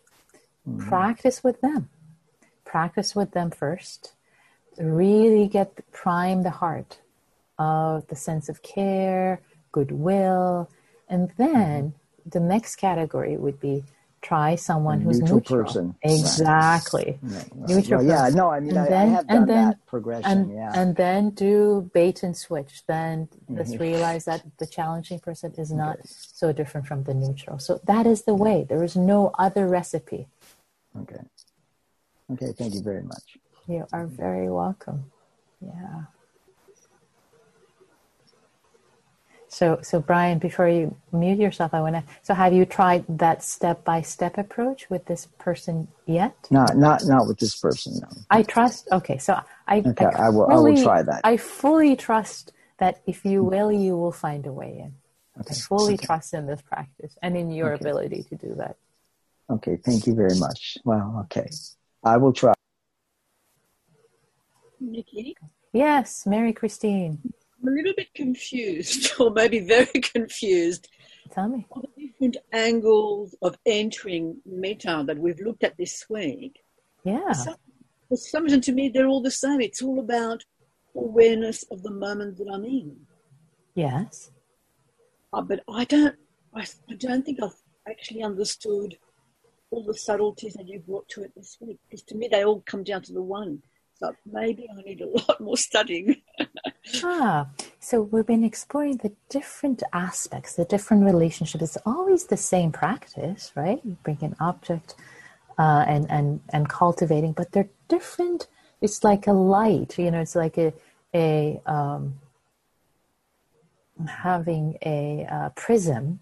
Mm-hmm. 0.69 0.89
Practice 0.89 1.43
with 1.43 1.61
them. 1.61 1.89
Practice 2.65 3.15
with 3.15 3.33
them 3.33 3.51
first. 3.51 4.13
Really 4.79 5.49
get 5.49 5.91
prime 5.93 6.43
the 6.43 6.51
heart 6.51 7.01
of 7.59 8.07
the 8.09 8.17
sense 8.17 8.49
of 8.49 8.63
care, 8.63 9.41
goodwill, 9.73 10.71
and 11.09 11.33
then 11.37 11.83
mm-hmm. 11.83 12.31
the 12.31 12.41
next 12.41 12.77
category 12.77 13.37
would 13.37 13.61
be 13.61 13.85
try 14.23 14.55
someone 14.55 15.01
who's 15.01 15.19
neutral, 15.19 15.39
neutral. 15.39 15.65
person. 15.65 15.95
Exactly. 16.03 17.19
Right. 17.21 17.35
Right. 17.55 17.69
Neutral 17.69 18.05
well, 18.05 18.29
yeah, 18.31 18.35
no, 18.35 18.51
I 18.51 18.61
mean, 18.61 18.77
I, 18.77 18.89
then, 18.89 19.09
I, 19.09 19.11
have 19.11 19.27
done 19.27 19.47
then, 19.47 19.69
that 19.71 19.87
progression. 19.87 20.31
And, 20.31 20.55
yeah. 20.55 20.71
and 20.75 20.97
then 20.97 21.31
do 21.31 21.91
bait 21.93 22.23
and 22.23 22.37
switch. 22.37 22.85
Then 22.87 23.27
mm-hmm. 23.27 23.57
just 23.57 23.79
realize 23.81 24.25
that 24.27 24.45
the 24.59 24.67
challenging 24.67 25.19
person 25.19 25.53
is 25.59 25.73
not 25.73 25.99
okay. 25.99 26.09
so 26.09 26.53
different 26.53 26.87
from 26.87 27.03
the 27.03 27.15
neutral. 27.15 27.59
So 27.59 27.81
that 27.85 28.07
is 28.07 28.23
the 28.23 28.35
way. 28.35 28.65
There 28.69 28.85
is 28.85 28.97
no 28.97 29.33
other 29.39 29.67
recipe. 29.67 30.29
Okay. 31.01 31.21
Okay, 32.33 32.53
thank 32.57 32.75
you 32.75 32.83
very 32.83 33.03
much. 33.03 33.39
You 33.67 33.87
are 33.93 34.07
very 34.07 34.49
welcome. 34.49 35.11
Yeah. 35.61 36.05
So, 39.53 39.79
so 39.83 40.01
Brian, 40.01 40.39
before 40.39 40.67
you 40.67 40.97
mute 41.13 41.39
yourself, 41.39 41.75
I 41.75 41.81
want 41.83 41.95
to. 41.95 42.03
So, 42.23 42.33
have 42.33 42.55
you 42.55 42.65
tried 42.65 43.05
that 43.07 43.43
step-by-step 43.43 44.39
approach 44.39 44.89
with 44.89 45.05
this 45.05 45.29
person 45.39 45.89
yet? 46.07 46.35
Not, 46.51 46.79
not, 46.79 47.05
not 47.05 47.27
with 47.27 47.39
this 47.39 47.55
person. 47.55 48.01
No. 48.01 48.09
I 48.31 48.45
trust. 48.45 48.89
Okay, 48.91 49.19
so 49.19 49.39
I. 49.69 49.81
Okay, 49.81 50.07
I, 50.07 50.27
I 50.27 50.29
will. 50.31 50.49
Fully, 50.49 50.73
I 50.73 50.75
will 50.77 50.83
try 50.83 51.03
that. 51.03 51.21
I 51.23 51.37
fully 51.37 51.97
trust 51.97 52.53
that 52.79 53.03
if 53.07 53.27
you 53.27 53.45
will, 53.45 53.71
you 53.71 53.95
will 53.95 54.11
find 54.11 54.47
a 54.47 54.53
way 54.53 54.79
in. 54.85 54.95
Okay. 55.43 55.51
I 55.51 55.55
fully 55.55 55.95
okay. 55.95 56.07
trust 56.07 56.33
in 56.33 56.47
this 56.47 56.63
practice 56.63 57.19
and 57.21 57.37
in 57.37 57.51
your 57.51 57.75
okay. 57.75 57.85
ability 57.85 58.23
to 58.31 58.37
do 58.37 58.55
that. 58.55 58.77
Okay, 59.51 59.77
thank 59.85 60.07
you 60.07 60.15
very 60.15 60.39
much. 60.39 60.79
Well, 60.83 61.27
okay. 61.27 61.51
I 62.03 62.17
will 62.17 62.33
try. 62.33 62.55
Nikki? 64.81 65.37
Yes, 65.75 66.25
Mary 66.25 66.55
Christine. 66.55 67.35
I'm 67.63 67.69
a 67.69 67.73
little 67.73 67.95
bit 67.97 68.13
confused, 68.15 69.13
or 69.21 69.31
maybe 69.31 69.61
very 69.61 69.87
confused. 69.87 70.89
Tell 71.31 71.49
me. 71.49 71.67
On 71.71 71.83
the 71.97 72.07
different 72.07 72.37
angles 72.53 73.35
of 73.43 73.57
entering 73.65 74.41
metta 74.45 75.05
that 75.07 75.19
we've 75.19 75.41
looked 75.41 75.65
at 75.65 75.77
this 75.77 76.05
week. 76.11 76.61
Yeah. 77.05 77.33
So, 77.33 77.55
for 78.09 78.17
some 78.17 78.45
reason, 78.45 78.61
to 78.63 78.73
me, 78.73 78.89
they're 78.89 79.07
all 79.07 79.23
the 79.23 79.31
same. 79.31 79.61
It's 79.61 79.83
all 79.83 80.01
about 80.01 80.45
awareness 80.95 81.65
of 81.71 81.83
the 81.83 81.91
moment 81.91 82.37
that 82.39 82.51
I'm 82.53 82.65
in. 82.65 82.97
Yes. 83.75 84.31
Uh, 85.33 85.41
but 85.41 85.63
I 85.69 85.85
don't, 85.85 86.17
I, 86.55 86.67
I 86.91 86.95
don't 86.95 87.25
think 87.25 87.43
I've 87.43 87.55
actually 87.89 88.23
understood 88.23 88.99
all 89.71 89.85
the 89.85 89.95
subtleties 89.95 90.55
that 90.55 90.69
you 90.69 90.81
brought 90.81 91.09
to 91.11 91.23
it 91.23 91.33
this 91.35 91.57
week. 91.61 91.79
Because 91.89 92.03
to 92.05 92.15
me, 92.17 92.29
they 92.31 92.45
all 92.45 92.63
come 92.67 92.85
down 92.85 93.03
to 93.03 93.13
the 93.13 93.23
one. 93.23 93.63
So 94.03 94.17
maybe 94.27 94.69
I 94.69 94.83
need 94.83 95.01
a 95.01 95.07
lot 95.29 95.41
more 95.41 95.57
studying. 95.57 96.23
ah, 97.05 97.47
so 97.79 98.03
we've 98.03 98.27
been 98.27 98.43
exploring 98.43 98.97
the 98.97 99.13
different 99.29 99.83
aspects, 99.93 100.57
the 100.57 100.65
different 100.65 101.05
relationships. 101.05 101.63
It's 101.63 101.79
always 101.87 102.25
the 102.25 102.37
same 102.37 102.73
practice, 102.73 103.53
right? 103.55 103.81
You 103.85 103.97
bring 104.03 104.19
an 104.23 104.35
object 104.41 104.97
uh, 105.59 105.85
and 105.87 106.11
and 106.11 106.41
and 106.51 106.69
cultivating, 106.69 107.33
but 107.33 107.53
they're 107.53 107.71
different. 107.89 108.49
It's 108.81 109.05
like 109.05 109.29
a 109.29 109.33
light, 109.33 109.97
you 109.99 110.11
know. 110.11 110.21
It's 110.21 110.35
like 110.35 110.59
a 110.59 110.73
a 111.15 111.61
um, 111.67 112.19
having 114.09 114.79
a 114.85 115.27
uh, 115.31 115.49
prism. 115.51 116.19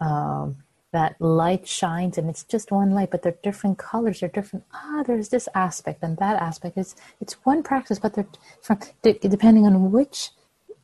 Um, 0.00 0.62
that 0.92 1.20
light 1.20 1.66
shines 1.66 2.16
and 2.16 2.30
it's 2.30 2.44
just 2.44 2.70
one 2.70 2.92
light 2.92 3.10
but 3.10 3.22
they're 3.22 3.36
different 3.42 3.76
colors 3.76 4.20
they're 4.20 4.28
different 4.28 4.64
ah 4.72 5.02
there's 5.06 5.28
this 5.28 5.48
aspect 5.54 6.02
and 6.02 6.16
that 6.18 6.40
aspect. 6.40 6.76
It's 6.78 6.94
it's 7.20 7.34
one 7.44 7.62
practice 7.62 7.98
but 7.98 8.14
they're 8.14 8.28
from 8.62 8.78
depending 9.02 9.66
on 9.66 9.90
which 9.90 10.30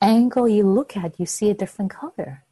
angle 0.01 0.49
you 0.49 0.65
look 0.65 0.97
at 0.97 1.19
you 1.19 1.27
see 1.27 1.51
a 1.51 1.55
different 1.55 1.91
color. 1.91 2.45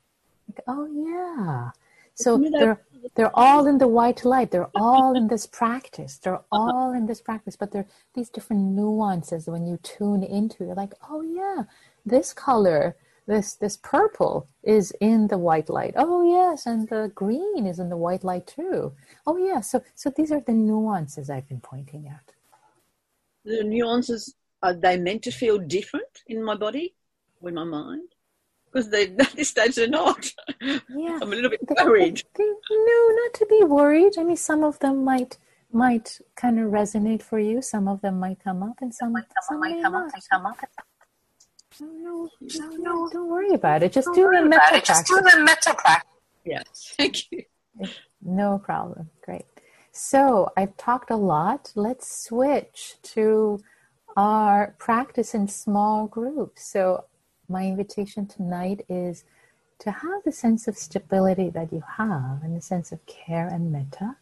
Like, 0.48 0.64
oh 0.66 0.86
yeah. 0.86 1.70
So 2.14 2.38
they're 2.38 2.80
they're 3.14 3.34
all 3.34 3.66
in 3.66 3.78
the 3.78 3.88
white 3.88 4.24
light. 4.24 4.50
They're 4.50 4.70
all 4.74 5.16
in 5.16 5.28
this 5.28 5.46
practice. 5.46 6.18
They're 6.18 6.42
all 6.52 6.92
in 6.92 7.06
this 7.06 7.20
practice 7.20 7.56
but 7.56 7.72
they're 7.72 7.86
these 8.14 8.30
different 8.30 8.62
nuances 8.62 9.46
when 9.46 9.66
you 9.66 9.78
tune 9.82 10.22
into 10.22 10.64
you're 10.64 10.74
like 10.74 10.94
oh 11.10 11.22
yeah 11.22 11.64
this 12.06 12.32
color 12.32 12.96
this 13.26 13.54
this 13.54 13.76
purple 13.76 14.48
is 14.62 14.92
in 15.00 15.28
the 15.28 15.38
white 15.38 15.68
light. 15.68 15.94
Oh 15.96 16.22
yes 16.22 16.66
and 16.66 16.88
the 16.88 17.10
green 17.14 17.66
is 17.66 17.78
in 17.78 17.88
the 17.88 17.96
white 17.96 18.24
light 18.24 18.46
too. 18.46 18.92
Oh 19.26 19.36
yeah 19.36 19.60
so 19.60 19.82
so 19.94 20.10
these 20.10 20.32
are 20.32 20.40
the 20.40 20.52
nuances 20.52 21.30
i've 21.30 21.48
been 21.48 21.60
pointing 21.60 22.08
out. 22.08 22.32
The 23.44 23.64
nuances 23.64 24.34
are 24.62 24.74
they 24.74 24.96
meant 24.96 25.22
to 25.22 25.30
feel 25.30 25.58
different 25.58 26.22
in 26.26 26.42
my 26.42 26.54
body 26.54 26.94
or 27.40 27.48
in 27.48 27.54
my 27.54 27.64
mind 27.64 28.08
because 28.66 28.90
they 28.90 29.08
at 29.18 29.32
this 29.32 29.48
stage 29.48 29.76
they're 29.76 29.88
not. 29.88 30.30
Yeah. 30.60 30.80
I'm 31.22 31.32
a 31.32 31.36
little 31.36 31.50
bit 31.50 31.60
worried. 31.84 32.22
they, 32.36 32.44
no 32.44 33.08
not 33.22 33.34
to 33.34 33.46
be 33.48 33.64
worried. 33.64 34.18
I 34.18 34.24
mean 34.24 34.36
some 34.36 34.64
of 34.64 34.78
them 34.80 35.04
might 35.04 35.38
might 35.72 36.18
kind 36.34 36.58
of 36.58 36.70
resonate 36.70 37.22
for 37.22 37.38
you. 37.38 37.62
Some 37.62 37.86
of 37.86 38.00
them 38.00 38.18
might 38.18 38.42
come 38.42 38.62
up 38.62 38.78
and 38.80 38.92
some, 38.92 39.14
some, 39.14 39.24
some 39.48 39.60
might 39.60 39.80
come 39.82 39.92
not. 39.92 40.08
up 40.08 40.14
and 40.14 40.22
come 40.28 40.46
up 40.46 40.56
no, 41.80 42.28
no, 42.40 42.68
no, 42.76 43.08
don't 43.10 43.28
worry 43.28 43.54
about 43.54 43.82
it. 43.82 43.92
Just 43.92 44.06
don't 44.06 44.14
do 44.14 44.30
the 44.30 44.44
metta 44.44 44.68
practice. 44.68 44.88
Just 44.88 45.06
do 45.08 45.16
the 45.16 45.44
metta 45.44 45.74
practice. 45.74 46.10
Yes, 46.44 46.94
thank 46.96 47.30
you. 47.30 47.44
No 48.22 48.58
problem. 48.58 49.10
Great. 49.24 49.46
So 49.92 50.50
I've 50.56 50.76
talked 50.76 51.10
a 51.10 51.16
lot. 51.16 51.72
Let's 51.74 52.24
switch 52.24 52.96
to 53.14 53.60
our 54.16 54.74
practice 54.78 55.34
in 55.34 55.48
small 55.48 56.06
groups. 56.06 56.64
So 56.64 57.04
my 57.48 57.66
invitation 57.66 58.26
tonight 58.26 58.84
is 58.88 59.24
to 59.80 59.90
have 59.90 60.22
the 60.24 60.32
sense 60.32 60.68
of 60.68 60.76
stability 60.76 61.48
that 61.50 61.72
you 61.72 61.82
have 61.96 62.42
and 62.42 62.56
the 62.56 62.60
sense 62.60 62.92
of 62.92 63.04
care 63.06 63.48
and 63.48 63.72
metta. 63.72 64.16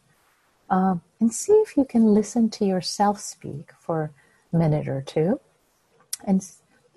Um, 0.70 1.02
and 1.18 1.32
see 1.32 1.54
if 1.54 1.76
you 1.76 1.84
can 1.84 2.14
listen 2.14 2.50
to 2.50 2.64
yourself 2.64 3.20
speak 3.20 3.70
for 3.80 4.12
a 4.52 4.56
minute 4.56 4.86
or 4.86 5.02
two 5.02 5.40
and 6.26 6.42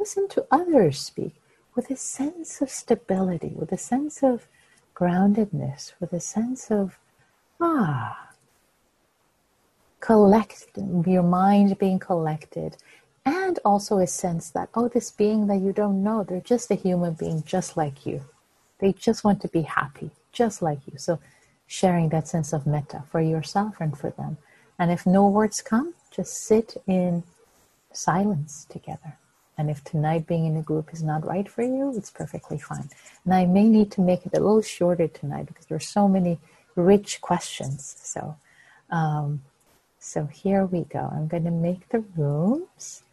listen 0.01 0.27
to 0.27 0.47
others 0.49 0.97
speak 0.97 1.35
with 1.75 1.91
a 1.91 1.95
sense 1.95 2.59
of 2.59 2.71
stability, 2.71 3.53
with 3.55 3.71
a 3.71 3.77
sense 3.77 4.23
of 4.23 4.47
groundedness, 4.95 5.93
with 5.99 6.11
a 6.11 6.19
sense 6.19 6.71
of, 6.71 6.97
ah, 7.59 8.31
collect 9.99 10.67
your 11.05 11.21
mind 11.21 11.77
being 11.77 11.99
collected, 11.99 12.77
and 13.25 13.59
also 13.63 13.99
a 13.99 14.07
sense 14.07 14.49
that, 14.49 14.69
oh, 14.73 14.87
this 14.87 15.11
being 15.11 15.45
that 15.45 15.61
you 15.61 15.71
don't 15.71 16.01
know, 16.03 16.23
they're 16.23 16.41
just 16.41 16.71
a 16.71 16.75
human 16.75 17.13
being 17.13 17.43
just 17.43 17.77
like 17.77 18.03
you. 18.03 18.21
They 18.79 18.93
just 18.93 19.23
want 19.23 19.39
to 19.43 19.47
be 19.49 19.61
happy, 19.61 20.09
just 20.31 20.63
like 20.63 20.79
you. 20.87 20.97
So, 20.97 21.19
sharing 21.67 22.09
that 22.09 22.27
sense 22.27 22.53
of 22.53 22.65
metta 22.65 23.03
for 23.11 23.21
yourself 23.21 23.75
and 23.79 23.95
for 23.95 24.09
them. 24.09 24.39
And 24.79 24.91
if 24.91 25.05
no 25.05 25.27
words 25.27 25.61
come, 25.61 25.93
just 26.09 26.33
sit 26.43 26.75
in 26.87 27.23
silence 27.93 28.65
together. 28.67 29.19
And 29.61 29.69
if 29.69 29.83
tonight 29.83 30.25
being 30.25 30.47
in 30.47 30.57
a 30.57 30.63
group 30.63 30.91
is 30.91 31.03
not 31.03 31.23
right 31.23 31.47
for 31.47 31.61
you, 31.61 31.93
it's 31.95 32.09
perfectly 32.09 32.57
fine. 32.57 32.89
And 33.23 33.31
I 33.31 33.45
may 33.45 33.69
need 33.69 33.91
to 33.91 34.01
make 34.01 34.25
it 34.25 34.35
a 34.35 34.39
little 34.39 34.63
shorter 34.63 35.07
tonight 35.07 35.45
because 35.45 35.67
there 35.67 35.75
are 35.75 35.79
so 35.79 36.07
many 36.07 36.39
rich 36.75 37.21
questions. 37.21 37.95
So, 38.01 38.37
um, 38.89 39.43
so 39.99 40.25
here 40.25 40.65
we 40.65 40.85
go. 40.85 41.11
I'm 41.13 41.27
going 41.27 41.43
to 41.43 41.51
make 41.51 41.87
the 41.89 41.99
rooms, 42.17 43.03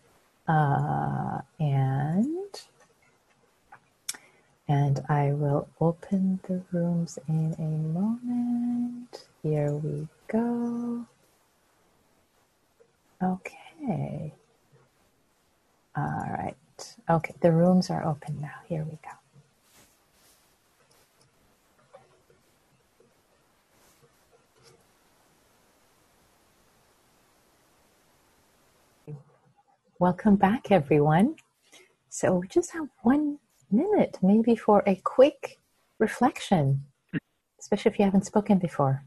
uh, 0.49 1.43
and 1.61 2.63
and 4.67 5.05
I 5.07 5.33
will 5.35 5.69
open 5.83 6.41
the 6.49 6.63
rooms 6.73 7.19
in 7.29 7.55
a 7.59 7.99
moment. 7.99 9.27
Here 9.43 9.73
we 9.73 10.09
go. 10.29 11.05
Okay. 13.23 14.33
All 15.99 16.31
right. 16.31 16.55
Okay, 17.11 17.35
the 17.41 17.51
rooms 17.51 17.91
are 17.91 18.07
open 18.07 18.41
now. 18.41 18.55
Here 18.69 18.85
we 18.85 18.99
go. 29.09 29.15
Welcome 29.99 30.37
back, 30.37 30.71
everyone. 30.71 31.35
So 32.11 32.37
we 32.37 32.47
just 32.47 32.71
have 32.71 32.89
one 33.03 33.41
minute, 33.73 34.19
maybe 34.23 34.55
for 34.55 34.85
a 34.87 34.95
quick 35.03 35.59
reflection, 35.99 36.85
especially 37.59 37.91
if 37.91 37.99
you 37.99 38.05
haven't 38.05 38.25
spoken 38.27 38.59
before. 38.59 39.03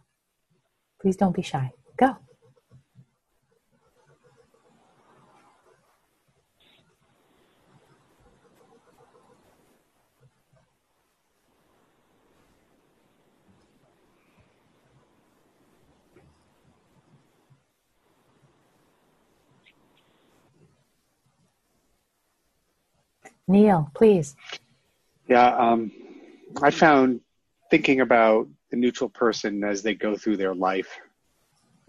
Please 1.02 1.16
don't 1.16 1.34
be 1.34 1.42
shy. 1.42 1.72
Go. 1.96 2.18
Neil, 23.52 23.92
please. 23.94 24.36
Yeah, 25.28 25.56
um, 25.56 25.92
I 26.62 26.72
found 26.72 27.22
thinking 27.70 28.02
about 28.02 28.48
the 28.70 28.78
neutral 28.78 29.10
person 29.10 29.64
as 29.64 29.84
they 29.84 29.94
go 29.94 30.16
through 30.16 30.38
their 30.38 30.56
life. 30.56 30.98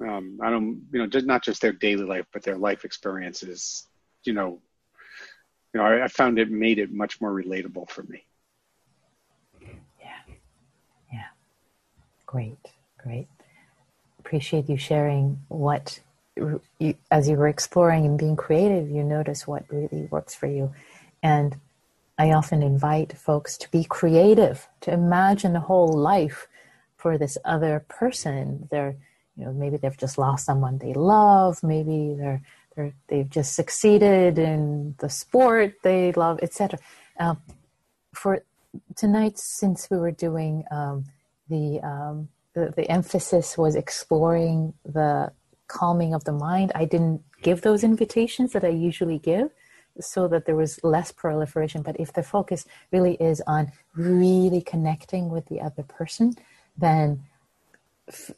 Um, 0.06 0.38
I 0.42 0.50
don't, 0.50 0.82
you 0.92 0.98
know, 0.98 1.06
just 1.06 1.26
not 1.26 1.42
just 1.42 1.62
their 1.62 1.72
daily 1.72 2.04
life, 2.04 2.26
but 2.32 2.42
their 2.42 2.56
life 2.56 2.84
experiences. 2.84 3.86
You 4.24 4.32
know, 4.32 4.60
you 5.72 5.80
know, 5.80 5.86
I, 5.86 6.04
I 6.04 6.08
found 6.08 6.38
it 6.38 6.50
made 6.50 6.78
it 6.78 6.92
much 6.92 7.20
more 7.20 7.32
relatable 7.32 7.88
for 7.88 8.02
me. 8.04 8.24
Yeah, 10.00 10.34
yeah, 11.12 11.26
great, 12.26 12.58
great. 12.98 13.28
Appreciate 14.18 14.68
you 14.68 14.76
sharing 14.76 15.40
what, 15.48 16.00
you, 16.36 16.94
as 17.10 17.28
you 17.28 17.36
were 17.36 17.48
exploring 17.48 18.06
and 18.06 18.18
being 18.18 18.36
creative, 18.36 18.90
you 18.90 19.02
notice 19.02 19.46
what 19.46 19.64
really 19.70 20.06
works 20.10 20.34
for 20.34 20.46
you 20.46 20.72
and 21.22 21.56
I 22.18 22.32
often 22.32 22.62
invite 22.62 23.16
folks 23.16 23.56
to 23.58 23.70
be 23.70 23.84
creative, 23.84 24.68
to 24.82 24.92
imagine 24.92 25.56
a 25.56 25.60
whole 25.60 25.92
life 25.92 26.46
for 26.96 27.16
this 27.16 27.38
other 27.44 27.84
person. 27.88 28.68
They're, 28.70 28.96
you 29.36 29.44
know, 29.44 29.52
maybe 29.52 29.76
they've 29.76 29.96
just 29.96 30.18
lost 30.18 30.44
someone 30.44 30.78
they 30.78 30.92
love. 30.92 31.62
Maybe 31.62 32.14
they're, 32.18 32.42
they're 32.76 32.92
they've 33.08 33.28
just 33.28 33.54
succeeded 33.54 34.38
in 34.38 34.94
the 34.98 35.08
sport 35.08 35.74
they 35.82 36.12
love, 36.12 36.38
etc. 36.42 36.78
Um, 37.18 37.38
for 38.14 38.44
tonight, 38.94 39.38
since 39.38 39.88
we 39.90 39.96
were 39.96 40.10
doing 40.10 40.64
um, 40.70 41.04
the, 41.48 41.80
um, 41.82 42.28
the 42.54 42.72
the 42.76 42.90
emphasis 42.90 43.56
was 43.56 43.74
exploring 43.74 44.74
the 44.84 45.32
calming 45.66 46.14
of 46.14 46.24
the 46.24 46.32
mind, 46.32 46.72
I 46.74 46.84
didn't 46.84 47.22
give 47.42 47.62
those 47.62 47.82
invitations 47.82 48.52
that 48.52 48.64
I 48.64 48.68
usually 48.68 49.18
give 49.18 49.50
so 50.00 50.28
that 50.28 50.46
there 50.46 50.56
was 50.56 50.82
less 50.82 51.12
proliferation. 51.12 51.82
But 51.82 51.98
if 51.98 52.12
the 52.12 52.22
focus 52.22 52.64
really 52.90 53.14
is 53.14 53.42
on 53.46 53.72
really 53.94 54.60
connecting 54.60 55.28
with 55.28 55.46
the 55.46 55.60
other 55.60 55.82
person, 55.82 56.34
then 56.76 57.24
f- 58.08 58.32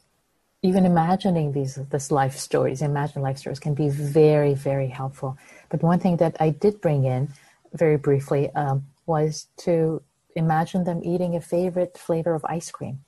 even 0.62 0.86
imagining 0.86 1.52
these 1.52 1.74
this 1.90 2.10
life 2.10 2.36
stories, 2.36 2.80
imagine 2.80 3.22
life 3.22 3.38
stories 3.38 3.60
can 3.60 3.74
be 3.74 3.88
very, 3.88 4.54
very 4.54 4.88
helpful. 4.88 5.36
But 5.68 5.82
one 5.82 6.00
thing 6.00 6.16
that 6.18 6.36
I 6.40 6.50
did 6.50 6.80
bring 6.80 7.04
in 7.04 7.28
very 7.74 7.98
briefly 7.98 8.50
um, 8.54 8.86
was 9.06 9.48
to 9.58 10.02
imagine 10.34 10.84
them 10.84 11.00
eating 11.04 11.36
a 11.36 11.40
favorite 11.40 11.98
flavor 11.98 12.34
of 12.34 12.44
ice 12.46 12.70
cream. 12.70 13.00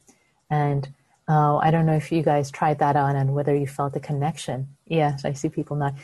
And 0.51 0.89
uh, 1.29 1.57
I 1.57 1.71
don't 1.71 1.87
know 1.87 1.97
if 1.97 2.13
you 2.13 2.23
guys 2.23 2.51
tried 2.51 2.79
that 2.79 2.95
on 2.97 3.17
and 3.17 3.35
whether 3.35 3.55
you 3.55 3.67
felt 3.67 3.97
a 3.97 4.01
connection. 4.01 4.69
Yes, 4.87 5.25
I 5.25 5.33
see 5.33 5.49
people 5.49 5.77
not. 5.77 5.95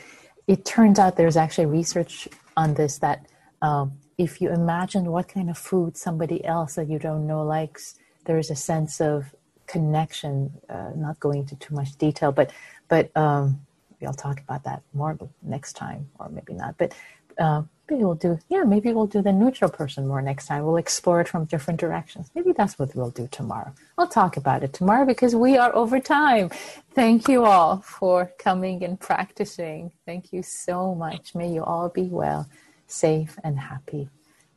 It 0.47 0.65
turns 0.65 0.99
out 0.99 1.15
there's 1.15 1.37
actually 1.37 1.67
research 1.67 2.27
on 2.57 2.73
this 2.73 2.99
that 2.99 3.25
um, 3.61 3.93
if 4.17 4.41
you 4.41 4.49
imagine 4.51 5.05
what 5.05 5.27
kind 5.27 5.49
of 5.49 5.57
food 5.57 5.97
somebody 5.97 6.43
else 6.45 6.75
that 6.75 6.89
you 6.89 6.99
don't 6.99 7.25
know 7.25 7.43
likes, 7.43 7.95
there 8.25 8.37
is 8.37 8.49
a 8.49 8.55
sense 8.55 9.01
of 9.01 9.33
connection. 9.67 10.51
Uh, 10.69 10.91
not 10.95 11.19
going 11.19 11.39
into 11.39 11.55
too 11.55 11.73
much 11.73 11.95
detail, 11.97 12.31
but 12.31 12.51
but 12.89 13.15
um, 13.17 13.61
I'll 14.05 14.13
talk 14.13 14.39
about 14.41 14.63
that 14.65 14.83
more 14.93 15.17
next 15.41 15.73
time, 15.73 16.09
or 16.19 16.29
maybe 16.29 16.53
not. 16.53 16.77
But 16.77 16.93
uh, 17.39 17.63
maybe 17.89 18.03
we'll 18.03 18.15
do 18.15 18.39
yeah 18.49 18.63
maybe 18.63 18.93
we'll 18.93 19.07
do 19.07 19.21
the 19.21 19.31
neutral 19.31 19.69
person 19.69 20.07
more 20.07 20.21
next 20.21 20.47
time. 20.47 20.63
We'll 20.65 20.77
explore 20.77 21.21
it 21.21 21.27
from 21.27 21.45
different 21.45 21.79
directions. 21.79 22.29
Maybe 22.35 22.51
that's 22.51 22.79
what 22.79 22.95
we'll 22.95 23.09
do 23.11 23.27
tomorrow. 23.31 23.73
We'll 23.97 24.07
talk 24.07 24.37
about 24.37 24.63
it 24.63 24.73
tomorrow 24.73 25.05
because 25.05 25.35
we 25.35 25.57
are 25.57 25.75
over 25.75 25.99
time. 25.99 26.49
Thank 26.93 27.27
you 27.27 27.45
all 27.45 27.77
for 27.81 28.31
coming 28.37 28.83
and 28.83 28.99
practicing. 28.99 29.91
Thank 30.05 30.33
you 30.33 30.43
so 30.43 30.95
much. 30.95 31.35
May 31.35 31.51
you 31.51 31.63
all 31.63 31.89
be 31.89 32.03
well 32.03 32.47
safe 32.87 33.37
and 33.43 33.59
happy. 33.59 34.09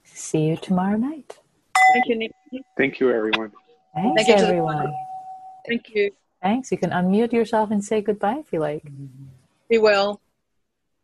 See 0.05 0.41
you 0.41 0.57
tomorrow 0.57 0.97
night. 0.97 1.39
Thank 1.93 2.07
you, 2.09 2.17
Nick. 2.17 2.33
Thank 2.77 3.01
you, 3.01 3.11
everyone. 3.11 3.53
thanks 3.95 4.25
Thank 4.25 4.29
you 4.29 4.47
everyone. 4.47 4.93
Thank 5.67 5.89
you. 5.95 6.11
thanks. 6.43 6.71
You 6.71 6.79
can 6.79 6.91
unmute 6.91 7.33
yourself 7.33 7.71
and 7.71 7.85
say 7.85 8.01
goodbye 8.01 8.39
if 8.39 8.53
you 8.53 8.61
like. 8.61 8.85
Be 9.69 9.79
well 9.79 10.21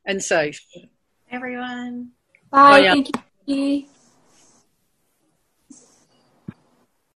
and 0.05 0.23
safe. 0.23 0.61
Everyone. 1.33 2.11
Bye, 2.51 2.70
Bye. 2.70 2.78
yeah. 2.80 2.93
Thank 2.93 3.09
you. 3.09 3.22
Nikki. 3.47 3.89